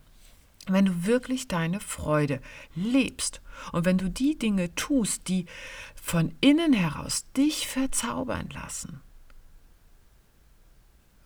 Wenn 0.67 0.85
du 0.85 1.05
wirklich 1.05 1.47
deine 1.47 1.79
Freude 1.79 2.41
lebst 2.75 3.41
und 3.71 3.85
wenn 3.85 3.97
du 3.97 4.09
die 4.09 4.37
Dinge 4.37 4.75
tust, 4.75 5.29
die 5.29 5.45
von 5.95 6.33
innen 6.41 6.73
heraus 6.73 7.25
dich 7.37 7.67
verzaubern 7.67 8.49
lassen, 8.53 9.01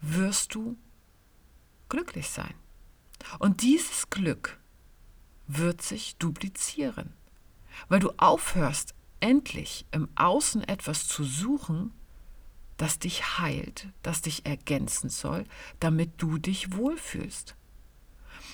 wirst 0.02 0.56
du 0.56 0.78
glücklich 1.90 2.30
sein. 2.30 2.54
Und 3.40 3.62
dieses 3.62 4.10
Glück 4.10 4.60
wird 5.48 5.82
sich 5.82 6.16
duplizieren, 6.18 7.14
weil 7.88 8.00
du 8.00 8.12
aufhörst, 8.18 8.96
endlich 9.20 9.86
im 9.92 10.10
Außen 10.16 10.64
etwas 10.64 11.08
zu 11.08 11.24
suchen, 11.24 11.94
das 12.78 12.98
dich 12.98 13.38
heilt, 13.38 13.88
das 14.02 14.22
dich 14.22 14.46
ergänzen 14.46 15.10
soll, 15.10 15.46
damit 15.80 16.14
du 16.18 16.40
dich 16.40 16.76
wohlfühlst. 16.76 17.56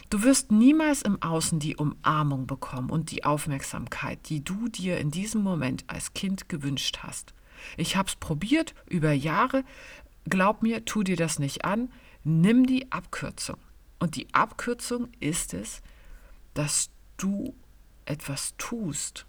Du 0.10 0.24
wirst 0.24 0.52
niemals 0.52 1.02
im 1.02 1.22
Außen 1.22 1.60
die 1.60 1.78
Umarmung 1.78 2.48
bekommen 2.48 2.90
und 2.90 3.12
die 3.12 3.24
Aufmerksamkeit, 3.24 4.30
die 4.30 4.44
du 4.44 4.68
dir 4.68 5.00
in 5.00 5.12
diesem 5.12 5.42
Moment 5.42 5.86
als 5.88 6.14
Kind 6.14 6.50
gewünscht 6.50 7.00
hast. 7.04 7.34
Ich 7.78 7.96
habe 7.96 8.10
es 8.10 8.16
probiert 8.16 8.74
über 8.90 9.12
Jahre. 9.12 9.64
Glaub 10.30 10.62
mir, 10.62 10.86
tu 10.86 11.04
dir 11.04 11.16
das 11.16 11.40
nicht 11.40 11.66
an. 11.66 11.90
Nimm 12.24 12.66
die 12.66 12.92
Abkürzung. 12.92 13.58
Und 14.00 14.16
die 14.16 14.34
Abkürzung 14.34 15.08
ist 15.20 15.54
es, 15.54 15.82
dass 16.54 16.90
du 17.18 17.56
etwas 18.06 18.56
tust, 18.58 19.26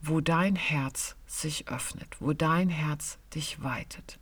wo 0.00 0.20
dein 0.20 0.56
Herz 0.56 1.16
sich 1.26 1.68
öffnet, 1.68 2.16
wo 2.20 2.32
dein 2.32 2.68
Herz 2.68 3.18
dich 3.34 3.62
weitet. 3.62 4.18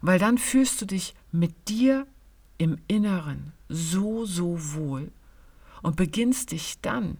Weil 0.00 0.18
dann 0.18 0.38
fühlst 0.38 0.80
du 0.80 0.86
dich 0.86 1.14
mit 1.30 1.68
dir 1.68 2.06
im 2.58 2.78
Inneren 2.88 3.52
so, 3.68 4.24
so 4.24 4.74
wohl 4.74 5.12
und 5.82 5.96
beginnst 5.96 6.52
dich 6.52 6.80
dann 6.80 7.18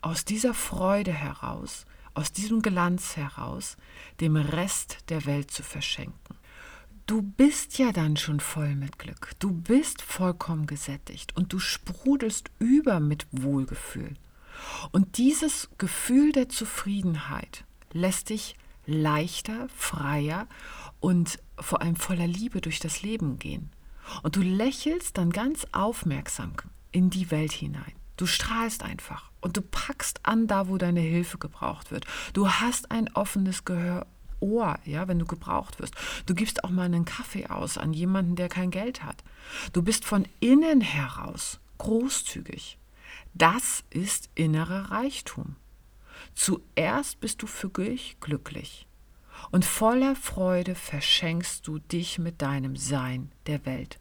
aus 0.00 0.24
dieser 0.24 0.54
Freude 0.54 1.12
heraus, 1.12 1.86
aus 2.14 2.32
diesem 2.32 2.60
Glanz 2.60 3.16
heraus, 3.16 3.76
dem 4.20 4.36
Rest 4.36 4.98
der 5.08 5.24
Welt 5.24 5.50
zu 5.50 5.62
verschenken. 5.62 6.18
Du 7.06 7.20
bist 7.22 7.78
ja 7.78 7.92
dann 7.92 8.16
schon 8.16 8.38
voll 8.38 8.76
mit 8.76 8.98
Glück, 8.98 9.32
du 9.40 9.52
bist 9.52 10.02
vollkommen 10.02 10.66
gesättigt 10.66 11.36
und 11.36 11.52
du 11.52 11.58
sprudelst 11.58 12.50
über 12.58 13.00
mit 13.00 13.26
Wohlgefühl. 13.32 14.14
Und 14.92 15.18
dieses 15.18 15.68
Gefühl 15.78 16.32
der 16.32 16.48
Zufriedenheit 16.48 17.64
lässt 17.92 18.30
dich 18.30 18.56
leichter, 18.86 19.68
freier 19.74 20.46
und 21.00 21.40
vor 21.58 21.82
allem 21.82 21.96
voller 21.96 22.26
Liebe 22.26 22.60
durch 22.60 22.78
das 22.78 23.02
Leben 23.02 23.38
gehen. 23.38 23.70
Und 24.22 24.36
du 24.36 24.40
lächelst 24.40 25.18
dann 25.18 25.30
ganz 25.30 25.66
aufmerksam 25.72 26.52
in 26.92 27.10
die 27.10 27.30
Welt 27.30 27.52
hinein. 27.52 27.92
Du 28.16 28.26
strahlst 28.26 28.82
einfach 28.82 29.30
und 29.40 29.56
du 29.56 29.62
packst 29.62 30.20
an 30.24 30.46
da, 30.46 30.68
wo 30.68 30.78
deine 30.78 31.00
Hilfe 31.00 31.38
gebraucht 31.38 31.90
wird. 31.90 32.06
Du 32.32 32.48
hast 32.48 32.90
ein 32.90 33.12
offenes 33.14 33.64
Gehör 33.64 34.06
Ohr, 34.42 34.78
ja, 34.84 35.08
wenn 35.08 35.18
du 35.18 35.24
gebraucht 35.24 35.80
wirst. 35.80 35.94
Du 36.26 36.34
gibst 36.34 36.64
auch 36.64 36.70
mal 36.70 36.84
einen 36.84 37.04
Kaffee 37.04 37.46
aus 37.46 37.78
an 37.78 37.92
jemanden, 37.92 38.36
der 38.36 38.48
kein 38.48 38.70
Geld 38.70 39.02
hat. 39.02 39.22
Du 39.72 39.82
bist 39.82 40.04
von 40.04 40.26
innen 40.40 40.80
heraus 40.80 41.60
großzügig. 41.78 42.78
Das 43.34 43.84
ist 43.90 44.28
innerer 44.34 44.90
Reichtum. 44.90 45.56
Zuerst 46.34 47.20
bist 47.20 47.42
du 47.42 47.46
für 47.46 47.68
dich 47.68 48.18
glücklich 48.20 48.86
und 49.50 49.64
voller 49.64 50.14
Freude 50.14 50.74
verschenkst 50.74 51.66
du 51.66 51.78
dich 51.78 52.18
mit 52.18 52.42
deinem 52.42 52.76
Sein 52.76 53.32
der 53.46 53.64
Welt. 53.66 53.98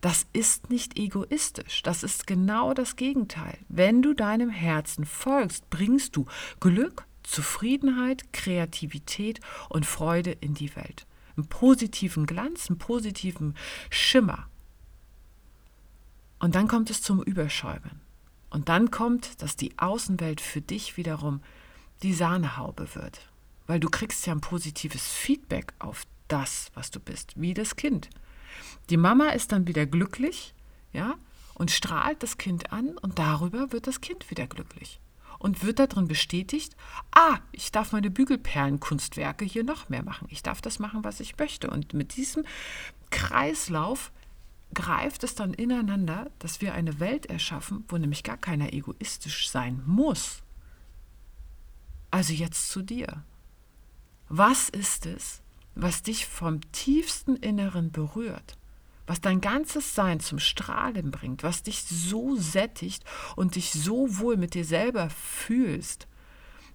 Das 0.00 0.26
ist 0.32 0.70
nicht 0.70 0.96
egoistisch, 0.96 1.82
das 1.82 2.04
ist 2.04 2.26
genau 2.26 2.72
das 2.72 2.94
Gegenteil. 2.94 3.58
Wenn 3.68 4.00
du 4.00 4.14
deinem 4.14 4.48
Herzen 4.48 5.04
folgst, 5.04 5.68
bringst 5.70 6.14
du 6.14 6.24
Glück, 6.60 7.04
Zufriedenheit, 7.28 8.32
Kreativität 8.32 9.40
und 9.68 9.84
Freude 9.84 10.32
in 10.32 10.54
die 10.54 10.74
Welt. 10.76 11.06
Einen 11.36 11.46
positiven 11.46 12.24
Glanz, 12.26 12.68
einen 12.68 12.78
positiven 12.78 13.54
Schimmer. 13.90 14.48
Und 16.38 16.54
dann 16.54 16.68
kommt 16.68 16.88
es 16.88 17.02
zum 17.02 17.22
Überschäumen. 17.22 18.00
Und 18.48 18.70
dann 18.70 18.90
kommt, 18.90 19.42
dass 19.42 19.56
die 19.56 19.78
Außenwelt 19.78 20.40
für 20.40 20.62
dich 20.62 20.96
wiederum 20.96 21.42
die 22.02 22.14
Sahnehaube 22.14 22.94
wird. 22.94 23.20
Weil 23.66 23.78
du 23.78 23.90
kriegst 23.90 24.26
ja 24.26 24.32
ein 24.32 24.40
positives 24.40 25.06
Feedback 25.06 25.74
auf 25.78 26.06
das, 26.28 26.70
was 26.72 26.90
du 26.90 26.98
bist, 26.98 27.34
wie 27.36 27.52
das 27.52 27.76
Kind. 27.76 28.08
Die 28.88 28.96
Mama 28.96 29.28
ist 29.30 29.52
dann 29.52 29.66
wieder 29.66 29.84
glücklich, 29.84 30.54
ja, 30.94 31.14
und 31.54 31.70
strahlt 31.70 32.22
das 32.22 32.38
Kind 32.38 32.72
an 32.72 32.96
und 32.96 33.18
darüber 33.18 33.70
wird 33.72 33.86
das 33.86 34.00
Kind 34.00 34.30
wieder 34.30 34.46
glücklich 34.46 34.98
und 35.38 35.62
wird 35.62 35.78
darin 35.78 36.08
bestätigt, 36.08 36.76
ah, 37.12 37.38
ich 37.52 37.70
darf 37.70 37.92
meine 37.92 38.10
Bügelperlenkunstwerke 38.10 39.44
hier 39.44 39.64
noch 39.64 39.88
mehr 39.88 40.02
machen. 40.02 40.26
Ich 40.30 40.42
darf 40.42 40.60
das 40.60 40.78
machen, 40.78 41.04
was 41.04 41.20
ich 41.20 41.38
möchte. 41.38 41.70
Und 41.70 41.94
mit 41.94 42.16
diesem 42.16 42.44
Kreislauf 43.10 44.12
greift 44.74 45.24
es 45.24 45.34
dann 45.34 45.54
ineinander, 45.54 46.30
dass 46.38 46.60
wir 46.60 46.74
eine 46.74 47.00
Welt 47.00 47.26
erschaffen, 47.26 47.84
wo 47.88 47.96
nämlich 47.96 48.22
gar 48.22 48.36
keiner 48.36 48.72
egoistisch 48.72 49.48
sein 49.48 49.82
muss. 49.86 50.42
Also 52.10 52.32
jetzt 52.32 52.70
zu 52.70 52.82
dir. 52.82 53.22
Was 54.28 54.68
ist 54.68 55.06
es, 55.06 55.40
was 55.74 56.02
dich 56.02 56.26
vom 56.26 56.60
tiefsten 56.72 57.36
Inneren 57.36 57.92
berührt? 57.92 58.58
Was 59.08 59.20
dein 59.22 59.40
ganzes 59.40 59.94
Sein 59.94 60.20
zum 60.20 60.38
Strahlen 60.38 61.10
bringt, 61.10 61.42
was 61.42 61.62
dich 61.62 61.82
so 61.82 62.36
sättigt 62.36 63.04
und 63.36 63.56
dich 63.56 63.72
so 63.72 64.18
wohl 64.18 64.36
mit 64.36 64.52
dir 64.54 64.66
selber 64.66 65.08
fühlst, 65.08 66.06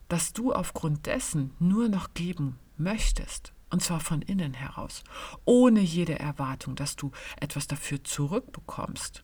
dass 0.10 0.34
du 0.34 0.52
aufgrund 0.52 1.06
dessen 1.06 1.54
nur 1.60 1.90
noch 1.90 2.14
geben 2.16 2.58
möchtest. 2.76 3.54
Und 3.70 3.84
zwar 3.84 4.00
von 4.00 4.22
innen 4.22 4.54
heraus, 4.54 5.04
ohne 5.46 5.80
jede 5.80 6.20
Erwartung, 6.20 6.76
dass 6.76 6.96
du 6.96 7.12
etwas 7.40 7.68
dafür 7.68 8.04
zurückbekommst, 8.04 9.24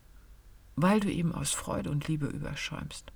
weil 0.76 1.00
du 1.00 1.12
eben 1.12 1.34
aus 1.34 1.52
Freude 1.52 1.89
und 1.89 2.08
Liebe 2.08 2.28
überschäumst. 2.28 3.12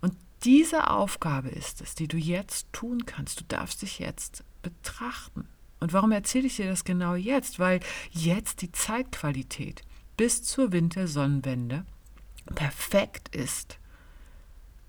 Und 0.00 0.16
diese 0.42 0.90
Aufgabe 0.90 1.48
ist 1.48 1.80
es, 1.80 1.94
die 1.94 2.08
du 2.08 2.16
jetzt 2.16 2.72
tun 2.72 3.06
kannst. 3.06 3.40
Du 3.40 3.44
darfst 3.44 3.82
dich 3.82 4.00
jetzt 4.00 4.44
betrachten. 4.62 5.48
Und 5.80 5.92
warum 5.92 6.12
erzähle 6.12 6.46
ich 6.46 6.56
dir 6.56 6.68
das 6.68 6.84
genau 6.84 7.14
jetzt? 7.14 7.58
Weil 7.58 7.80
jetzt 8.10 8.62
die 8.62 8.72
Zeitqualität 8.72 9.82
bis 10.16 10.42
zur 10.42 10.72
Wintersonnenwende 10.72 11.84
perfekt 12.54 13.34
ist, 13.34 13.78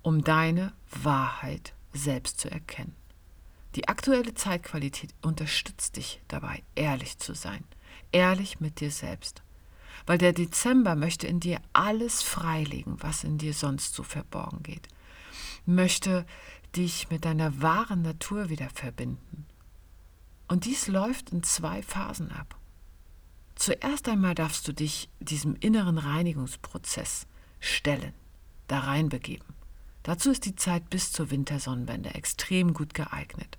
um 0.01 0.23
deine 0.23 0.73
Wahrheit 0.89 1.73
selbst 1.93 2.39
zu 2.39 2.49
erkennen. 2.49 2.95
Die 3.75 3.87
aktuelle 3.87 4.33
Zeitqualität 4.33 5.13
unterstützt 5.21 5.97
dich 5.97 6.21
dabei, 6.27 6.63
ehrlich 6.75 7.17
zu 7.19 7.33
sein, 7.35 7.63
ehrlich 8.11 8.59
mit 8.59 8.79
dir 8.79 8.91
selbst. 8.91 9.43
Weil 10.05 10.17
der 10.17 10.31
Dezember 10.31 10.95
möchte 10.95 11.27
in 11.27 11.41
dir 11.41 11.59
alles 11.73 12.23
freilegen, 12.23 12.95
was 13.01 13.25
in 13.25 13.37
dir 13.37 13.53
sonst 13.53 13.93
so 13.93 14.03
verborgen 14.03 14.63
geht. 14.63 14.87
Möchte 15.65 16.25
dich 16.75 17.09
mit 17.09 17.25
deiner 17.25 17.61
wahren 17.61 18.03
Natur 18.03 18.49
wieder 18.49 18.69
verbinden 18.69 19.45
und 20.47 20.65
dies 20.65 20.87
läuft 20.87 21.31
in 21.31 21.43
zwei 21.43 21.81
Phasen 21.81 22.31
ab. 22.31 22.57
Zuerst 23.55 24.07
einmal 24.07 24.35
darfst 24.35 24.67
du 24.67 24.73
dich 24.73 25.09
diesem 25.19 25.55
inneren 25.55 25.97
Reinigungsprozess 25.97 27.25
stellen, 27.59 28.13
da 28.67 28.79
reinbegeben. 28.79 29.47
Dazu 30.03 30.31
ist 30.31 30.45
die 30.45 30.55
Zeit 30.55 30.89
bis 30.89 31.11
zur 31.11 31.31
Wintersonnenwende 31.31 32.13
extrem 32.13 32.73
gut 32.73 32.93
geeignet. 32.93 33.57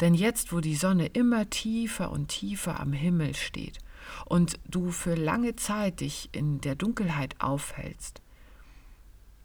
Denn 0.00 0.14
jetzt, 0.14 0.52
wo 0.52 0.60
die 0.60 0.76
Sonne 0.76 1.06
immer 1.06 1.50
tiefer 1.50 2.10
und 2.10 2.28
tiefer 2.28 2.80
am 2.80 2.92
Himmel 2.92 3.34
steht 3.34 3.78
und 4.24 4.58
du 4.66 4.90
für 4.90 5.14
lange 5.14 5.56
Zeit 5.56 6.00
dich 6.00 6.30
in 6.32 6.60
der 6.60 6.74
Dunkelheit 6.74 7.40
aufhältst, 7.40 8.22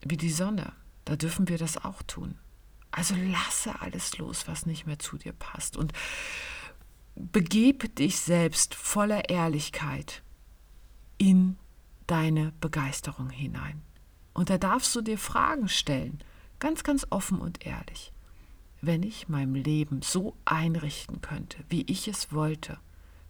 wie 0.02 0.17
die 0.17 0.32
Sonne, 0.32 0.73
da 1.06 1.15
dürfen 1.15 1.47
wir 1.49 1.58
das 1.58 1.84
auch 1.84 2.02
tun. 2.04 2.36
Also 2.93 3.15
lasse 3.15 3.82
alles 3.82 4.19
los, 4.19 4.47
was 4.47 4.67
nicht 4.67 4.86
mehr 4.86 4.99
zu 4.99 5.17
dir 5.17 5.34
passt 5.34 5.77
und 5.77 5.93
begib 7.15 7.95
dich 7.95 8.19
selbst 8.19 8.75
voller 8.75 9.29
Ehrlichkeit 9.32 10.21
in 11.17 11.58
deine 12.06 12.53
Begeisterung 12.60 13.32
hinein. 13.32 13.82
Und 14.34 14.51
da 14.51 14.60
darfst 14.60 14.95
du 14.95 15.01
dir 15.01 15.17
Fragen 15.17 15.69
stellen, 15.69 16.23
ganz, 16.60 16.84
ganz 16.84 17.08
offen 17.10 17.39
und 17.39 17.65
ehrlich. 17.65 18.13
Wenn 18.79 19.01
ich 19.01 19.27
mein 19.27 19.56
Leben 19.56 20.03
so 20.03 20.38
einrichten 20.45 21.19
könnte, 21.19 21.63
wie 21.69 21.82
ich 21.88 22.08
es 22.08 22.32
wollte, 22.32 22.77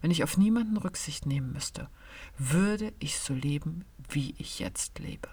wenn 0.02 0.10
ich 0.10 0.24
auf 0.24 0.36
niemanden 0.36 0.76
Rücksicht 0.76 1.24
nehmen 1.24 1.52
müsste, 1.52 1.88
würde 2.36 2.92
ich 2.98 3.18
so 3.18 3.32
leben, 3.32 3.86
wie 4.10 4.34
ich 4.36 4.58
jetzt 4.58 4.98
lebe. 4.98 5.30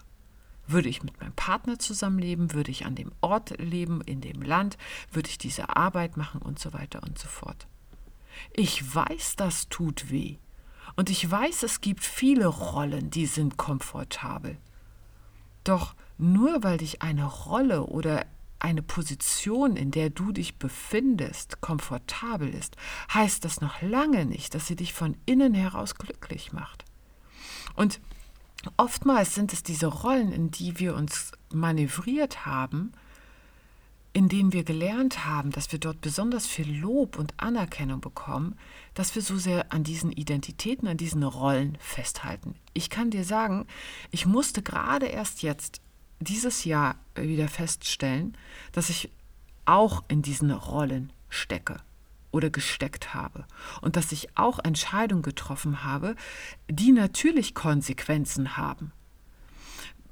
Würde 0.67 0.89
ich 0.89 1.04
mit 1.04 1.19
meinem 1.19 1.34
Partner 1.34 1.80
zusammenleben, 1.80 2.54
würde 2.54 2.71
ich 2.71 2.86
an 2.86 2.95
dem 2.95 3.12
Ort 3.21 3.60
leben, 3.60 4.02
in 4.02 4.21
dem 4.21 4.41
Land, 4.41 4.78
würde 5.12 5.30
ich 5.30 5.38
diese 5.38 5.76
Arbeit 5.76 6.17
machen 6.17 6.41
und 6.41 6.60
so 6.60 6.74
weiter 6.74 7.02
und 7.04 7.17
so 7.17 7.28
fort. 7.28 7.67
Ich 8.54 8.95
weiß, 8.95 9.36
das 9.36 9.69
tut 9.69 10.10
weh. 10.10 10.38
Und 10.95 11.10
ich 11.10 11.30
weiß, 11.30 11.63
es 11.63 11.82
gibt 11.82 12.04
viele 12.04 12.47
Rollen, 12.47 13.10
die 13.10 13.26
sind 13.26 13.58
komfortabel. 13.58 14.58
Doch 15.63 15.95
nur 16.17 16.63
weil 16.63 16.78
dich 16.78 17.02
eine 17.02 17.26
Rolle 17.26 17.86
oder 17.86 18.26
eine 18.60 18.84
Position, 18.84 19.76
in 19.76 19.91
der 19.91 20.10
du 20.10 20.32
dich 20.32 20.60
befindest, 20.60 21.62
komfortabel 21.62 22.50
ist, 22.50 22.76
heißt 23.13 23.43
das 23.43 23.60
noch 23.60 23.82
lange 23.82 24.26
nicht, 24.26 24.54
dass 24.54 24.67
sie 24.67 24.76
dich 24.76 24.93
von 24.93 25.17
innen 25.26 25.54
heraus 25.54 25.95
glücklich 25.95 26.54
macht. 26.54 26.86
Und 27.76 28.00
oftmals 28.78 29.36
sind 29.36 29.54
es 29.54 29.63
diese 29.63 29.88
Rollen, 29.88 30.32
in 30.32 30.52
die 30.52 30.80
wir 30.80 30.95
uns 30.95 31.32
manövriert 31.52 32.45
haben, 32.45 32.91
in 34.13 34.28
denen 34.28 34.52
wir 34.52 34.63
gelernt 34.63 35.26
haben, 35.26 35.52
dass 35.52 35.71
wir 35.71 35.80
dort 35.80 36.02
besonders 36.02 36.45
viel 36.45 36.80
Lob 36.80 37.17
und 37.17 37.34
Anerkennung 37.38 38.02
bekommen, 38.02 38.58
dass 38.93 39.15
wir 39.15 39.21
so 39.21 39.38
sehr 39.38 39.71
an 39.71 39.84
diesen 39.84 40.12
Identitäten, 40.12 40.88
an 40.88 40.97
diesen 40.97 41.24
Rollen 41.24 41.78
festhalten. 41.80 42.56
Ich 42.74 42.89
kann 42.89 43.10
dir 43.10 43.24
sagen, 43.24 43.67
ich 44.12 44.26
musste 44.26 44.62
gerade 44.62 45.06
erst 45.06 45.43
jetzt 45.43 45.82
dieses 46.19 46.65
Jahr 46.65 46.95
wieder 47.15 47.47
feststellen, 47.47 48.38
dass 48.74 48.89
ich 48.89 49.10
auch 49.65 50.04
in 50.10 50.21
diesen 50.21 50.52
Rollen 50.52 51.13
stecke 51.30 51.82
oder 52.32 52.50
gesteckt 52.50 53.13
habe 53.13 53.46
und 53.82 53.96
dass 53.96 54.12
ich 54.12 54.38
auch 54.38 54.60
Entscheidungen 54.63 55.24
getroffen 55.24 55.84
habe, 55.84 56.15
die 56.70 56.91
natürlich 56.91 57.54
Konsequenzen 57.54 58.58
haben 58.58 58.91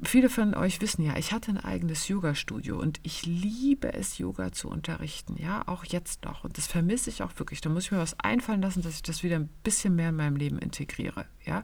viele 0.03 0.29
von 0.29 0.53
euch 0.55 0.81
wissen 0.81 1.03
ja, 1.03 1.17
ich 1.17 1.31
hatte 1.31 1.51
ein 1.51 1.57
eigenes 1.57 2.07
Yoga-Studio 2.07 2.79
und 2.79 2.99
ich 3.03 3.25
liebe 3.25 3.93
es, 3.93 4.17
Yoga 4.17 4.51
zu 4.51 4.69
unterrichten, 4.69 5.35
ja, 5.37 5.63
auch 5.67 5.83
jetzt 5.83 6.23
noch. 6.25 6.43
Und 6.43 6.57
das 6.57 6.67
vermisse 6.67 7.09
ich 7.09 7.21
auch 7.21 7.31
wirklich. 7.37 7.61
Da 7.61 7.69
muss 7.69 7.85
ich 7.85 7.91
mir 7.91 7.97
was 7.97 8.19
einfallen 8.19 8.61
lassen, 8.61 8.81
dass 8.81 8.95
ich 8.95 9.03
das 9.03 9.23
wieder 9.23 9.35
ein 9.35 9.49
bisschen 9.63 9.95
mehr 9.95 10.09
in 10.09 10.15
meinem 10.15 10.35
Leben 10.35 10.59
integriere, 10.59 11.25
ja. 11.45 11.63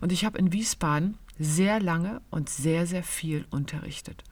Und 0.00 0.12
ich 0.12 0.24
habe 0.24 0.38
in 0.38 0.52
Wiesbaden 0.52 1.18
sehr 1.38 1.80
lange 1.80 2.22
und 2.30 2.48
sehr, 2.48 2.86
sehr 2.86 3.02
viel 3.02 3.46
unterrichtet. 3.50 4.24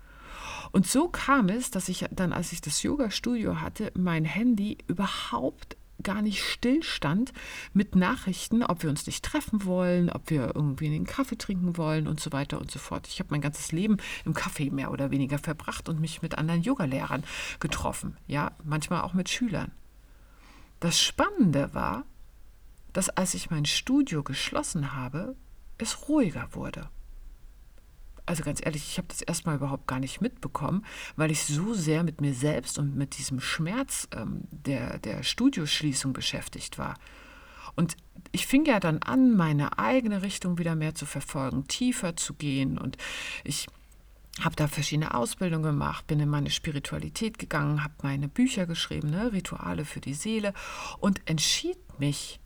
Und 0.73 0.87
so 0.87 1.09
kam 1.09 1.49
es, 1.49 1.71
dass 1.71 1.89
ich 1.89 2.07
dann, 2.11 2.33
als 2.33 2.53
ich 2.53 2.61
das 2.61 2.83
Yoga-Studio 2.83 3.61
hatte, 3.61 3.93
mein 3.95 4.25
Handy 4.25 4.79
überhaupt 4.87 5.77
gar 6.03 6.23
nicht 6.23 6.43
stillstand 6.43 7.33
mit 7.73 7.97
Nachrichten, 7.97 8.63
ob 8.63 8.83
wir 8.83 8.91
uns 8.91 9.07
nicht 9.07 9.25
treffen 9.25 9.65
wollen, 9.65 10.11
ob 10.11 10.31
wir 10.31 10.53
irgendwie 10.55 10.87
einen 10.87 11.07
Kaffee 11.07 11.37
trinken 11.37 11.77
wollen 11.77 12.07
und 12.07 12.21
so 12.21 12.33
weiter 12.33 12.61
und 12.61 12.71
so 12.71 12.79
fort. 12.79 13.09
Ich 13.09 13.21
habe 13.21 13.29
mein 13.31 13.41
ganzes 13.41 13.73
Leben 13.73 13.97
im 14.25 14.35
Kaffee 14.35 14.71
mehr 14.71 14.91
oder 14.91 15.11
weniger 15.11 15.39
verbracht 15.39 15.89
und 15.89 16.01
mich 16.01 16.23
mit 16.23 16.37
anderen 16.37 16.63
Yogalehrern 16.63 17.25
getroffen, 17.61 18.17
ja, 18.27 18.53
manchmal 18.63 19.03
auch 19.03 19.15
mit 19.15 19.29
Schülern. 19.29 19.73
Das 20.81 21.01
Spannende 21.01 21.73
war, 21.75 22.05
dass 22.93 23.09
als 23.09 23.35
ich 23.35 23.51
mein 23.51 23.65
Studio 23.65 24.23
geschlossen 24.23 24.95
habe, 24.95 25.37
es 25.79 26.09
ruhiger 26.09 26.49
wurde 26.53 26.89
also 28.27 28.43
ganz 28.43 28.61
ehrlich, 28.65 28.83
ich 28.89 28.99
habe 28.99 29.09
das 29.09 29.23
erstmal 29.23 29.57
überhaupt 29.57 29.87
gar 29.87 30.01
nicht 30.01 30.21
mitbekommen, 30.21 30.85
weil 31.17 31.31
ich 31.31 31.45
so 31.45 31.75
sehr 31.75 32.03
mit 32.05 32.21
mir 32.21 32.35
selbst 32.35 32.79
und 32.79 32.97
mit 32.97 33.19
diesem 33.19 33.41
Schmerz 33.41 34.09
ähm, 34.15 34.43
der, 34.51 34.99
der 34.99 35.23
Studioschließung 35.23 36.13
beschäftigt 36.13 36.79
war. 36.79 36.95
Und 37.77 37.97
ich 38.33 38.47
fing 38.47 38.65
ja 38.65 38.81
dann 38.81 38.99
an, 38.99 39.37
meine 39.37 39.79
eigene 39.79 40.23
Richtung 40.23 40.59
wieder 40.59 40.75
mehr 40.75 40.95
zu 40.95 41.07
verfolgen, 41.07 41.67
tiefer 41.67 42.17
zu 42.17 42.35
gehen. 42.35 42.79
Und 42.79 42.97
ich 43.43 43.67
habe 44.41 44.57
da 44.57 44.69
verschiedene 44.69 45.15
Ausbildungen 45.15 45.65
gemacht, 45.65 46.07
bin 46.07 46.21
in 46.21 46.29
meine 46.29 46.51
Spiritualität 46.51 47.39
gegangen, 47.39 47.85
habe 47.85 47.95
meine 48.03 48.29
Bücher 48.29 48.67
geschrieben, 48.67 49.11
ne, 49.11 49.33
Rituale 49.33 49.85
für 49.85 50.01
die 50.01 50.15
Seele 50.15 50.55
und 50.99 51.21
entschied 51.27 51.79
mich, 51.99 52.41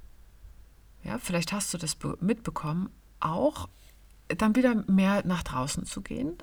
ja, 1.03 1.19
vielleicht 1.19 1.53
hast 1.53 1.73
du 1.73 1.79
das 1.79 1.97
mitbekommen, 2.21 2.91
auch 3.21 3.69
dann 4.37 4.57
wieder 4.57 4.85
mehr 4.87 5.25
nach 5.27 5.43
draußen 5.43 5.85
zu 5.85 6.03
gehen 6.03 6.37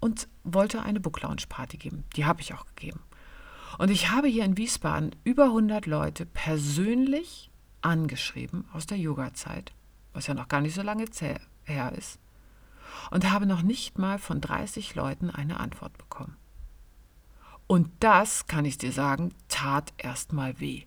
und 0.00 0.28
wollte 0.44 0.82
eine 0.82 1.00
Book 1.00 1.20
Lounge 1.22 1.44
Party 1.48 1.76
geben. 1.76 2.04
Die 2.16 2.24
habe 2.24 2.40
ich 2.40 2.54
auch 2.54 2.66
gegeben. 2.66 3.00
Und 3.78 3.90
ich 3.90 4.10
habe 4.10 4.28
hier 4.28 4.44
in 4.44 4.56
Wiesbaden 4.56 5.14
über 5.24 5.44
100 5.44 5.86
Leute 5.86 6.26
persönlich 6.26 7.50
angeschrieben 7.82 8.66
aus 8.72 8.86
der 8.86 8.98
Yoga-Zeit, 8.98 9.72
was 10.12 10.26
ja 10.26 10.34
noch 10.34 10.48
gar 10.48 10.60
nicht 10.60 10.74
so 10.74 10.82
lange 10.82 11.06
her 11.64 11.92
ist, 11.96 12.18
und 13.10 13.30
habe 13.30 13.46
noch 13.46 13.62
nicht 13.62 13.98
mal 13.98 14.18
von 14.18 14.40
30 14.40 14.94
Leuten 14.94 15.30
eine 15.30 15.60
Antwort 15.60 15.96
bekommen. 15.96 16.36
Und 17.66 17.90
das, 18.00 18.46
kann 18.48 18.64
ich 18.64 18.78
dir 18.78 18.92
sagen, 18.92 19.32
tat 19.48 19.92
erstmal 19.96 20.58
weh. 20.58 20.82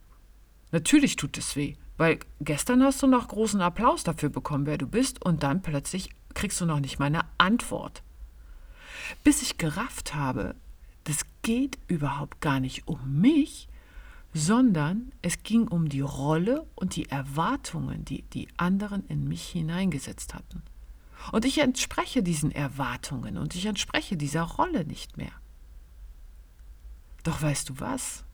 Natürlich 0.72 1.16
tut 1.16 1.38
es 1.38 1.56
weh. 1.56 1.76
Weil 2.04 2.20
gestern 2.42 2.84
hast 2.84 3.02
du 3.02 3.08
noch 3.08 3.30
großen 3.30 3.62
Applaus 3.62 4.04
dafür 4.04 4.28
bekommen, 4.28 4.66
wer 4.66 4.78
du 4.78 4.88
bist, 4.88 5.24
und 5.24 5.42
dann 5.42 5.62
plötzlich 5.62 6.10
kriegst 6.34 6.60
du 6.60 6.66
noch 6.66 6.82
nicht 6.82 7.00
mal 7.00 7.06
eine 7.06 7.24
Antwort. 7.38 8.04
Bis 9.24 9.42
ich 9.42 9.58
gerafft 9.58 10.14
habe, 10.14 10.54
das 11.06 11.22
geht 11.44 11.80
überhaupt 11.88 12.42
gar 12.42 12.60
nicht 12.60 12.90
um 12.90 13.22
mich, 13.22 13.70
sondern 14.34 15.14
es 15.22 15.44
ging 15.44 15.66
um 15.70 15.88
die 15.88 16.02
Rolle 16.02 16.68
und 16.76 16.98
die 16.98 17.10
Erwartungen, 17.10 18.04
die 18.04 18.24
die 18.24 18.50
anderen 18.58 19.08
in 19.08 19.26
mich 19.26 19.48
hineingesetzt 19.48 20.34
hatten. 20.34 20.62
Und 21.32 21.46
ich 21.46 21.60
entspreche 21.60 22.22
diesen 22.22 22.52
Erwartungen 22.52 23.38
und 23.38 23.56
ich 23.56 23.66
entspreche 23.66 24.18
dieser 24.18 24.44
Rolle 24.44 24.84
nicht 24.84 25.16
mehr. 25.16 25.32
Doch 27.24 27.42
weißt 27.42 27.70
du 27.70 27.80
was? 27.80 28.26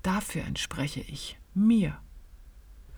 Dafür 0.00 0.44
entspreche 0.44 1.00
ich 1.00 1.38
mir 1.52 1.98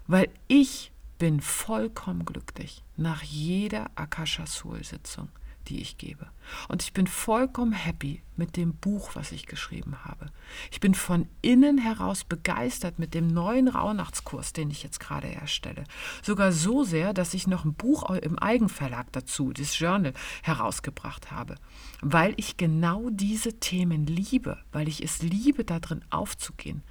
weil 0.07 0.29
ich 0.49 0.93
bin 1.19 1.41
vollkommen 1.41 2.25
glücklich 2.25 2.83
nach 2.97 3.23
jeder 3.23 3.91
Akasha 3.95 4.47
Soul 4.47 4.85
Sitzung, 4.85 5.29
die 5.69 5.81
ich 5.81 5.99
gebe. 5.99 6.27
Und 6.69 6.83
ich 6.83 6.93
bin 6.93 7.07
vollkommen 7.07 7.73
happy 7.73 8.23
mit 8.37 8.57
dem 8.57 8.75
Buch, 8.75 9.11
was 9.15 9.33
ich 9.33 9.47
geschrieben 9.47 10.05
habe. 10.05 10.27
Ich 10.71 10.79
bin 10.79 10.95
von 10.95 11.27
innen 11.43 11.79
heraus 11.79 12.23
begeistert 12.25 12.99
mit 12.99 13.15
dem 13.15 13.27
neuen 13.27 13.69
Rauhnachtskurs, 13.69 14.53
den 14.53 14.71
ich 14.71 14.83
jetzt 14.83 15.01
gerade 15.01 15.29
erstelle. 15.29 15.85
Sogar 16.23 16.53
so 16.53 16.85
sehr, 16.85 17.15
dass 17.15 17.35
ich 17.35 17.47
noch 17.47 17.65
ein 17.65 17.75
Buch 17.75 18.09
im 18.11 18.39
Eigenverlag 18.39 19.11
dazu, 19.13 19.53
das 19.53 19.79
Journal, 19.79 20.13
herausgebracht 20.43 21.31
habe. 21.31 21.57
Weil 22.03 22.35
ich 22.37 22.57
genau 22.57 23.09
diese 23.11 23.59
Themen 23.59 24.07
liebe, 24.07 24.59
weil 24.71 24.87
ich 24.87 25.03
es 25.03 25.23
liebe, 25.23 25.65
darin 25.65 26.05
aufzugehen. 26.11 26.83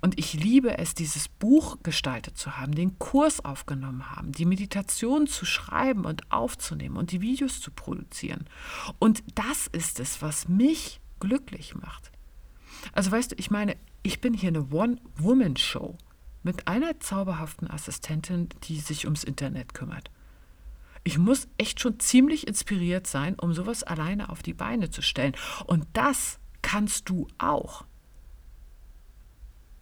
Und 0.00 0.18
ich 0.18 0.34
liebe 0.34 0.78
es, 0.78 0.94
dieses 0.94 1.28
Buch 1.28 1.78
gestaltet 1.82 2.36
zu 2.36 2.56
haben, 2.56 2.74
den 2.74 2.98
Kurs 2.98 3.44
aufgenommen 3.44 4.10
haben, 4.10 4.32
die 4.32 4.44
Meditation 4.44 5.26
zu 5.26 5.44
schreiben 5.44 6.04
und 6.04 6.30
aufzunehmen 6.30 6.96
und 6.96 7.12
die 7.12 7.20
Videos 7.20 7.60
zu 7.60 7.70
produzieren. 7.70 8.46
Und 8.98 9.22
das 9.34 9.66
ist 9.66 10.00
es, 10.00 10.22
was 10.22 10.48
mich 10.48 11.00
glücklich 11.20 11.74
macht. 11.74 12.10
Also 12.92 13.10
weißt 13.10 13.32
du, 13.32 13.36
ich 13.38 13.50
meine, 13.50 13.76
ich 14.02 14.20
bin 14.20 14.34
hier 14.34 14.48
eine 14.48 14.68
One-Woman-Show 14.70 15.96
mit 16.42 16.68
einer 16.68 17.00
zauberhaften 17.00 17.70
Assistentin, 17.70 18.48
die 18.64 18.78
sich 18.78 19.06
ums 19.06 19.24
Internet 19.24 19.74
kümmert. 19.74 20.10
Ich 21.02 21.18
muss 21.18 21.48
echt 21.58 21.80
schon 21.80 22.00
ziemlich 22.00 22.46
inspiriert 22.46 23.06
sein, 23.06 23.38
um 23.38 23.52
sowas 23.52 23.82
alleine 23.82 24.30
auf 24.30 24.42
die 24.42 24.54
Beine 24.54 24.90
zu 24.90 25.02
stellen. 25.02 25.34
Und 25.66 25.86
das 25.92 26.38
kannst 26.62 27.08
du 27.08 27.28
auch. 27.38 27.84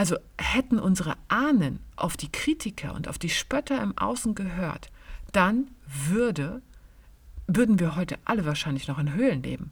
Also 0.03 0.17
hätten 0.37 0.81
unsere 0.81 1.15
Ahnen 1.29 1.79
auf 1.95 2.17
die 2.17 2.33
Kritiker 2.33 2.93
und 2.93 3.07
auf 3.07 3.19
die 3.19 3.31
Spötter 3.31 3.81
im 3.81 3.97
Außen 3.97 4.35
gehört, 4.35 4.91
dann 5.31 5.71
würde, 5.87 6.61
würden 7.47 7.79
wir 7.79 7.95
heute 7.95 8.19
alle 8.25 8.45
wahrscheinlich 8.45 8.89
noch 8.89 8.99
in 8.99 9.13
Höhlen 9.13 9.45
leben. 9.45 9.71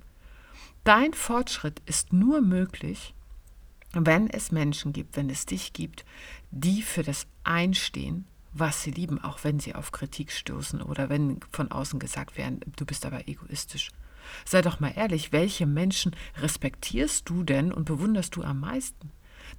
Dein 0.85 1.14
Fortschritt 1.14 1.83
ist 1.85 2.12
nur 2.12 2.43
möglich, 2.43 3.12
wenn 3.93 4.31
es 4.31 4.53
Menschen 4.53 4.93
gibt, 4.93 5.16
wenn 5.16 5.31
es 5.31 5.47
dich 5.47 5.73
gibt, 5.73 6.05
die 6.53 6.83
für 6.83 7.03
das 7.03 7.27
einstehen, 7.43 8.25
was 8.53 8.85
sie 8.85 8.93
lieben, 8.93 9.21
auch 9.21 9.43
wenn 9.43 9.59
sie 9.59 9.75
auf 9.75 9.90
Kritik 9.90 10.31
stoßen 10.31 10.81
oder 10.81 11.09
wenn 11.09 11.40
von 11.51 11.73
außen 11.73 11.99
gesagt 11.99 12.37
werden, 12.38 12.61
du 12.77 12.87
bist 12.87 13.05
aber 13.05 13.27
egoistisch. 13.27 13.90
Sei 14.45 14.62
doch 14.62 14.79
mal 14.79 14.93
ehrlich, 14.95 15.33
welche 15.33 15.66
Menschen 15.66 16.14
respektierst 16.37 17.29
du 17.29 17.43
denn 17.43 17.73
und 17.73 17.87
bewunderst 17.87 18.37
du 18.37 18.45
am 18.45 18.61
meisten? 18.61 19.11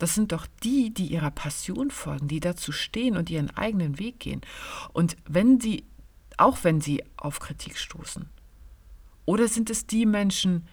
Das 0.02 0.16
sind 0.16 0.32
doch 0.32 0.48
die, 0.64 0.92
die 0.92 1.06
ihrer 1.06 1.30
Passion 1.30 1.92
folgen, 1.92 2.28
die 2.28 2.40
dazu 2.40 2.72
stehen 2.72 3.16
und 3.16 3.30
ihren 3.30 3.52
eigenen 3.52 4.00
Weg 4.00 4.20
gehen. 4.20 4.42
Und 4.94 5.16
wenn 5.30 5.60
sie, 5.60 5.84
auch 6.38 6.64
wenn 6.64 6.82
sie 6.82 7.04
auf 7.18 7.40
Kritik 7.40 7.78
stoßen, 7.78 8.28
oder 9.26 9.48
sind 9.48 9.70
es 9.70 9.86
die 9.86 10.08
Menschen, 10.08 10.68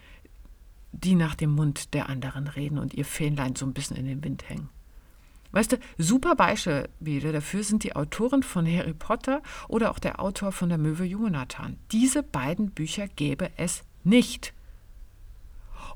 die 0.92 1.14
nach 1.14 1.34
dem 1.34 1.50
Mund 1.50 1.92
der 1.92 2.08
anderen 2.08 2.46
reden 2.48 2.78
und 2.78 2.94
ihr 2.94 3.04
Fähnlein 3.04 3.54
so 3.54 3.66
ein 3.66 3.74
bisschen 3.74 3.98
in 3.98 4.06
den 4.06 4.24
Wind 4.24 4.48
hängen? 4.48 4.70
Weißt 5.52 5.72
du, 5.72 5.76
super 5.98 6.34
Beispiele 6.34 7.30
dafür 7.30 7.64
sind 7.64 7.84
die 7.84 7.94
Autoren 7.94 8.42
von 8.42 8.66
Harry 8.66 8.94
Potter 8.94 9.42
oder 9.68 9.90
auch 9.90 9.98
der 9.98 10.20
Autor 10.20 10.52
von 10.52 10.70
der 10.70 10.78
Möwe 10.78 11.04
Jonathan. 11.04 11.76
Diese 11.92 12.22
beiden 12.22 12.70
Bücher 12.70 13.08
gäbe 13.08 13.50
es 13.58 13.82
nicht. 14.04 14.54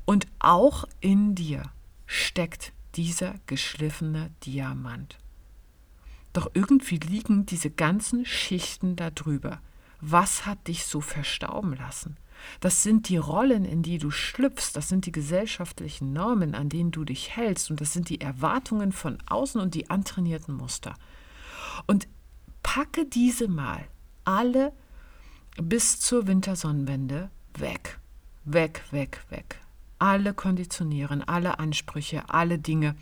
Und 0.05 0.27
auch 0.37 0.85
in 1.01 1.33
dir 1.33 1.63
steckt 2.05 2.73
dieser 2.95 3.35
geschliffene 3.47 4.31
Diamant. 4.45 5.17
Doch 6.33 6.49
irgendwie 6.53 6.97
liegen 6.97 7.45
diese 7.45 7.69
ganzen 7.69 8.25
Schichten 8.25 8.95
da 8.95 9.11
drüber. 9.11 9.61
Was 10.01 10.45
hat 10.45 10.67
dich 10.67 10.85
so 10.85 10.99
verstauben 10.99 11.75
lassen? 11.75 12.17
Das 12.59 12.83
sind 12.83 13.07
die 13.09 13.17
Rollen, 13.17 13.63
in 13.63 13.83
die 13.83 13.99
du 13.99 14.11
schlüpfst, 14.11 14.71
das 14.73 14.89
sind 14.89 15.05
die 15.05 15.11
gesellschaftlichen 15.11 16.11
Normen, 16.11 16.55
an 16.55 16.67
denen 16.69 16.91
du 16.91 17.05
dich 17.05 17.35
hältst 17.35 17.71
und 17.71 17.79
das 17.79 17.93
sind 17.93 18.09
die 18.09 18.19
Erwartungen 18.19 18.91
von 18.91 19.17
außen 19.27 19.61
und 19.61 19.75
die 19.75 19.89
antrainierten 19.89 20.55
Muster. 20.55 20.95
Und 21.87 22.07
packe 22.63 23.05
diese 23.05 23.47
mal 23.47 23.85
alle 24.25 24.73
bis 25.61 25.99
zur 25.99 26.27
Wintersonnenwende 26.27 27.29
weg, 27.57 27.99
weg, 28.45 28.83
weg, 28.91 29.23
weg. 29.29 29.62
Alle 30.03 30.33
Konditionieren, 30.33 31.23
alle 31.23 31.59
Ansprüche, 31.59 32.27
alle 32.27 32.59
Dinge, 32.59 32.97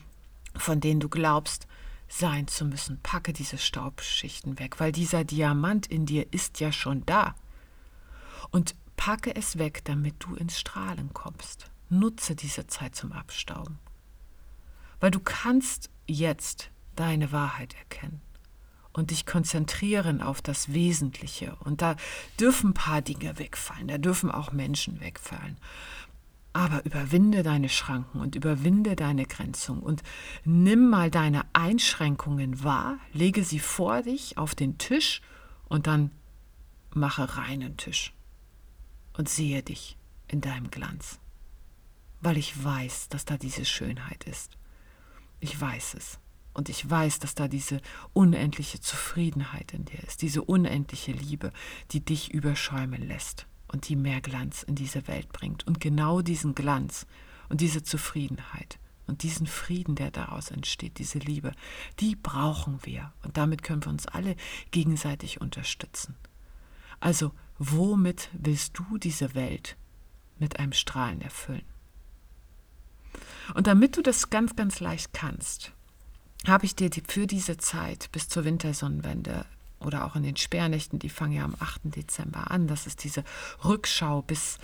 von 0.55 0.79
denen 0.79 0.99
du 0.99 1.09
glaubst, 1.09 1.65
sein 2.07 2.47
zu 2.47 2.63
müssen. 2.63 2.99
Packe 3.01 3.33
diese 3.33 3.57
Staubschichten 3.57 4.59
weg, 4.59 4.79
weil 4.79 4.91
dieser 4.91 5.23
Diamant 5.23 5.87
in 5.87 6.05
dir 6.05 6.31
ist 6.31 6.59
ja 6.59 6.71
schon 6.71 7.03
da. 7.07 7.33
Und 8.51 8.75
packe 8.97 9.35
es 9.35 9.57
weg, 9.57 9.81
damit 9.85 10.17
du 10.19 10.35
ins 10.35 10.59
Strahlen 10.59 11.11
kommst. 11.11 11.71
Nutze 11.89 12.35
diese 12.35 12.67
Zeit 12.67 12.95
zum 12.95 13.13
Abstauben. 13.13 13.79
Weil 14.99 15.09
du 15.09 15.21
kannst 15.21 15.89
jetzt 16.05 16.69
deine 16.95 17.31
Wahrheit 17.31 17.73
erkennen 17.79 18.21
und 18.93 19.11
dich 19.11 19.25
konzentrieren 19.25 20.21
auf 20.21 20.41
das 20.41 20.73
Wesentliche. 20.73 21.55
Und 21.61 21.81
da 21.81 21.95
dürfen 22.39 22.71
ein 22.71 22.73
paar 22.75 23.01
Dinge 23.01 23.39
wegfallen, 23.39 23.87
da 23.87 23.97
dürfen 23.97 24.29
auch 24.29 24.51
Menschen 24.51 24.99
wegfallen. 24.99 25.57
Aber 26.53 26.83
überwinde 26.85 27.43
deine 27.43 27.69
Schranken 27.69 28.19
und 28.19 28.35
überwinde 28.35 28.95
deine 28.95 29.25
Grenzung 29.25 29.81
und 29.81 30.03
nimm 30.43 30.89
mal 30.89 31.09
deine 31.09 31.45
Einschränkungen 31.53 32.63
wahr, 32.63 32.99
lege 33.13 33.43
sie 33.43 33.59
vor 33.59 34.01
dich 34.01 34.37
auf 34.37 34.53
den 34.53 34.77
Tisch 34.77 35.21
und 35.69 35.87
dann 35.87 36.11
mache 36.93 37.37
reinen 37.37 37.77
Tisch 37.77 38.13
und 39.13 39.29
sehe 39.29 39.63
dich 39.63 39.97
in 40.27 40.41
deinem 40.41 40.69
Glanz. 40.69 41.19
Weil 42.19 42.37
ich 42.37 42.61
weiß, 42.61 43.07
dass 43.07 43.23
da 43.23 43.37
diese 43.37 43.63
Schönheit 43.63 44.25
ist. 44.25 44.57
Ich 45.39 45.59
weiß 45.59 45.95
es. 45.95 46.19
Und 46.53 46.67
ich 46.67 46.87
weiß, 46.87 47.19
dass 47.19 47.33
da 47.33 47.47
diese 47.47 47.79
unendliche 48.11 48.81
Zufriedenheit 48.81 49.73
in 49.73 49.85
dir 49.85 50.03
ist, 50.03 50.21
diese 50.21 50.43
unendliche 50.43 51.13
Liebe, 51.13 51.53
die 51.91 52.03
dich 52.03 52.33
überschäumen 52.33 53.07
lässt 53.07 53.47
und 53.71 53.87
die 53.87 53.95
mehr 53.95 54.21
Glanz 54.21 54.63
in 54.63 54.75
diese 54.75 55.07
Welt 55.07 55.31
bringt. 55.31 55.65
Und 55.65 55.79
genau 55.79 56.21
diesen 56.21 56.55
Glanz 56.55 57.05
und 57.49 57.61
diese 57.61 57.83
Zufriedenheit 57.83 58.79
und 59.07 59.23
diesen 59.23 59.47
Frieden, 59.47 59.95
der 59.95 60.11
daraus 60.11 60.51
entsteht, 60.51 60.97
diese 60.97 61.19
Liebe, 61.19 61.53
die 61.99 62.15
brauchen 62.15 62.79
wir. 62.83 63.11
Und 63.23 63.37
damit 63.37 63.63
können 63.63 63.83
wir 63.83 63.91
uns 63.91 64.07
alle 64.07 64.35
gegenseitig 64.71 65.41
unterstützen. 65.41 66.15
Also, 66.99 67.31
womit 67.57 68.29
willst 68.33 68.77
du 68.77 68.97
diese 68.97 69.33
Welt 69.35 69.75
mit 70.39 70.59
einem 70.59 70.73
Strahlen 70.73 71.21
erfüllen? 71.21 71.65
Und 73.53 73.67
damit 73.67 73.97
du 73.97 74.01
das 74.01 74.29
ganz, 74.29 74.55
ganz 74.55 74.79
leicht 74.79 75.13
kannst, 75.13 75.73
habe 76.47 76.65
ich 76.65 76.75
dir 76.75 76.89
für 77.07 77.27
diese 77.27 77.57
Zeit 77.57 78.11
bis 78.11 78.29
zur 78.29 78.45
Wintersonnenwende 78.45 79.45
oder 79.81 80.05
auch 80.05 80.15
in 80.15 80.23
den 80.23 80.37
Sperrnächten, 80.37 80.99
die 80.99 81.09
fangen 81.09 81.33
ja 81.33 81.43
am 81.43 81.55
8. 81.59 81.81
Dezember 81.83 82.51
an. 82.51 82.67
Das 82.67 82.87
ist 82.87 83.03
diese 83.03 83.23
Rückschau 83.63 84.21
bis 84.21 84.57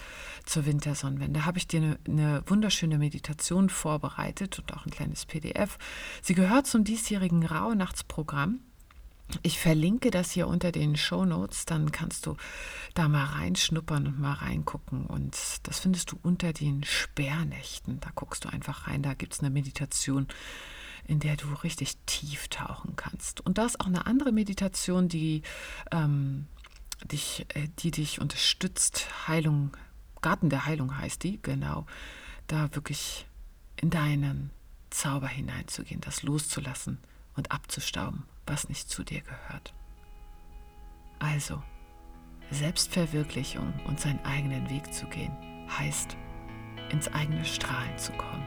zur 0.45 0.65
Wintersonnenwende. 0.65 1.39
Da 1.39 1.45
habe 1.45 1.57
ich 1.57 1.67
dir 1.67 1.81
eine, 1.81 1.99
eine, 2.07 2.43
wunderschöne 2.45 2.97
Meditation 2.97 3.69
vorbereitet 3.69 4.59
und 4.59 4.73
auch 4.73 4.85
ein 4.85 4.91
kleines 4.91 5.25
PDF. 5.25 5.77
Sie 6.21 6.33
gehört 6.33 6.67
zum 6.67 6.83
diesjährigen 6.83 7.45
Rauhnachtsprogramm. 7.45 8.59
Ich 9.43 9.59
verlinke 9.59 10.09
das 10.09 10.31
hier 10.31 10.47
unter 10.47 10.71
den 10.71 10.95
Show 10.95 11.25
Notes, 11.25 11.65
dann 11.65 11.91
kannst 11.91 12.25
du 12.25 12.37
da 12.93 13.09
mal 13.09 13.25
reinschnuppern 13.25 14.07
und 14.07 14.19
mal 14.19 14.33
reingucken. 14.33 15.05
Und 15.05 15.35
das 15.63 15.79
findest 15.79 16.13
du 16.13 16.19
unter 16.23 16.53
den 16.53 16.85
Sperrnächten. 16.85 17.99
Da 17.99 18.09
guckst 18.15 18.45
du 18.45 18.49
einfach 18.49 18.87
rein, 18.87 19.03
da 19.03 19.13
gibt 19.13 19.33
es 19.33 19.41
eine 19.41 19.49
Meditation 19.49 20.27
in 21.07 21.19
der 21.19 21.35
du 21.37 21.47
richtig 21.63 21.97
tief 22.05 22.47
tauchen 22.49 22.95
kannst. 22.95 23.41
Und 23.41 23.57
da 23.57 23.65
ist 23.65 23.79
auch 23.79 23.87
eine 23.87 24.05
andere 24.05 24.31
Meditation, 24.31 25.07
die, 25.07 25.41
ähm, 25.91 26.47
dich, 27.05 27.45
äh, 27.55 27.67
die 27.79 27.91
dich 27.91 28.19
unterstützt. 28.19 29.07
Heilung, 29.27 29.75
Garten 30.21 30.49
der 30.49 30.65
Heilung 30.65 30.97
heißt 30.97 31.23
die, 31.23 31.41
genau. 31.41 31.85
Da 32.47 32.73
wirklich 32.75 33.25
in 33.77 33.89
deinen 33.89 34.51
Zauber 34.89 35.27
hineinzugehen, 35.27 36.01
das 36.01 36.23
loszulassen 36.23 36.99
und 37.35 37.51
abzustauben, 37.51 38.23
was 38.45 38.69
nicht 38.69 38.89
zu 38.89 39.03
dir 39.03 39.21
gehört. 39.21 39.73
Also, 41.19 41.61
Selbstverwirklichung 42.51 43.73
und 43.85 43.99
seinen 43.99 44.23
eigenen 44.23 44.69
Weg 44.69 44.93
zu 44.93 45.05
gehen, 45.07 45.35
heißt, 45.69 46.15
ins 46.89 47.07
eigene 47.09 47.43
Strahlen 47.43 47.97
zu 47.97 48.11
kommen 48.13 48.45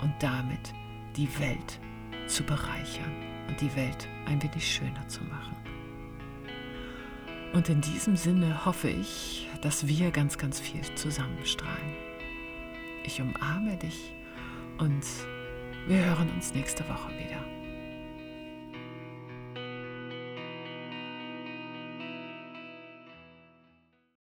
und 0.00 0.14
damit 0.20 0.72
die 1.16 1.38
Welt 1.38 1.78
zu 2.26 2.42
bereichern 2.44 3.12
und 3.48 3.60
die 3.60 3.74
Welt 3.76 4.08
ein 4.26 4.42
wenig 4.42 4.66
schöner 4.66 5.06
zu 5.08 5.22
machen. 5.24 5.56
Und 7.52 7.68
in 7.68 7.80
diesem 7.80 8.16
Sinne 8.16 8.64
hoffe 8.64 8.88
ich, 8.88 9.48
dass 9.62 9.86
wir 9.86 10.10
ganz, 10.10 10.38
ganz 10.38 10.58
viel 10.58 10.82
zusammenstrahlen. 10.96 11.94
Ich 13.04 13.20
umarme 13.20 13.76
dich 13.76 14.12
und 14.78 15.04
wir 15.86 16.04
hören 16.04 16.30
uns 16.30 16.52
nächste 16.52 16.82
Woche 16.88 17.10
wieder. 17.10 17.53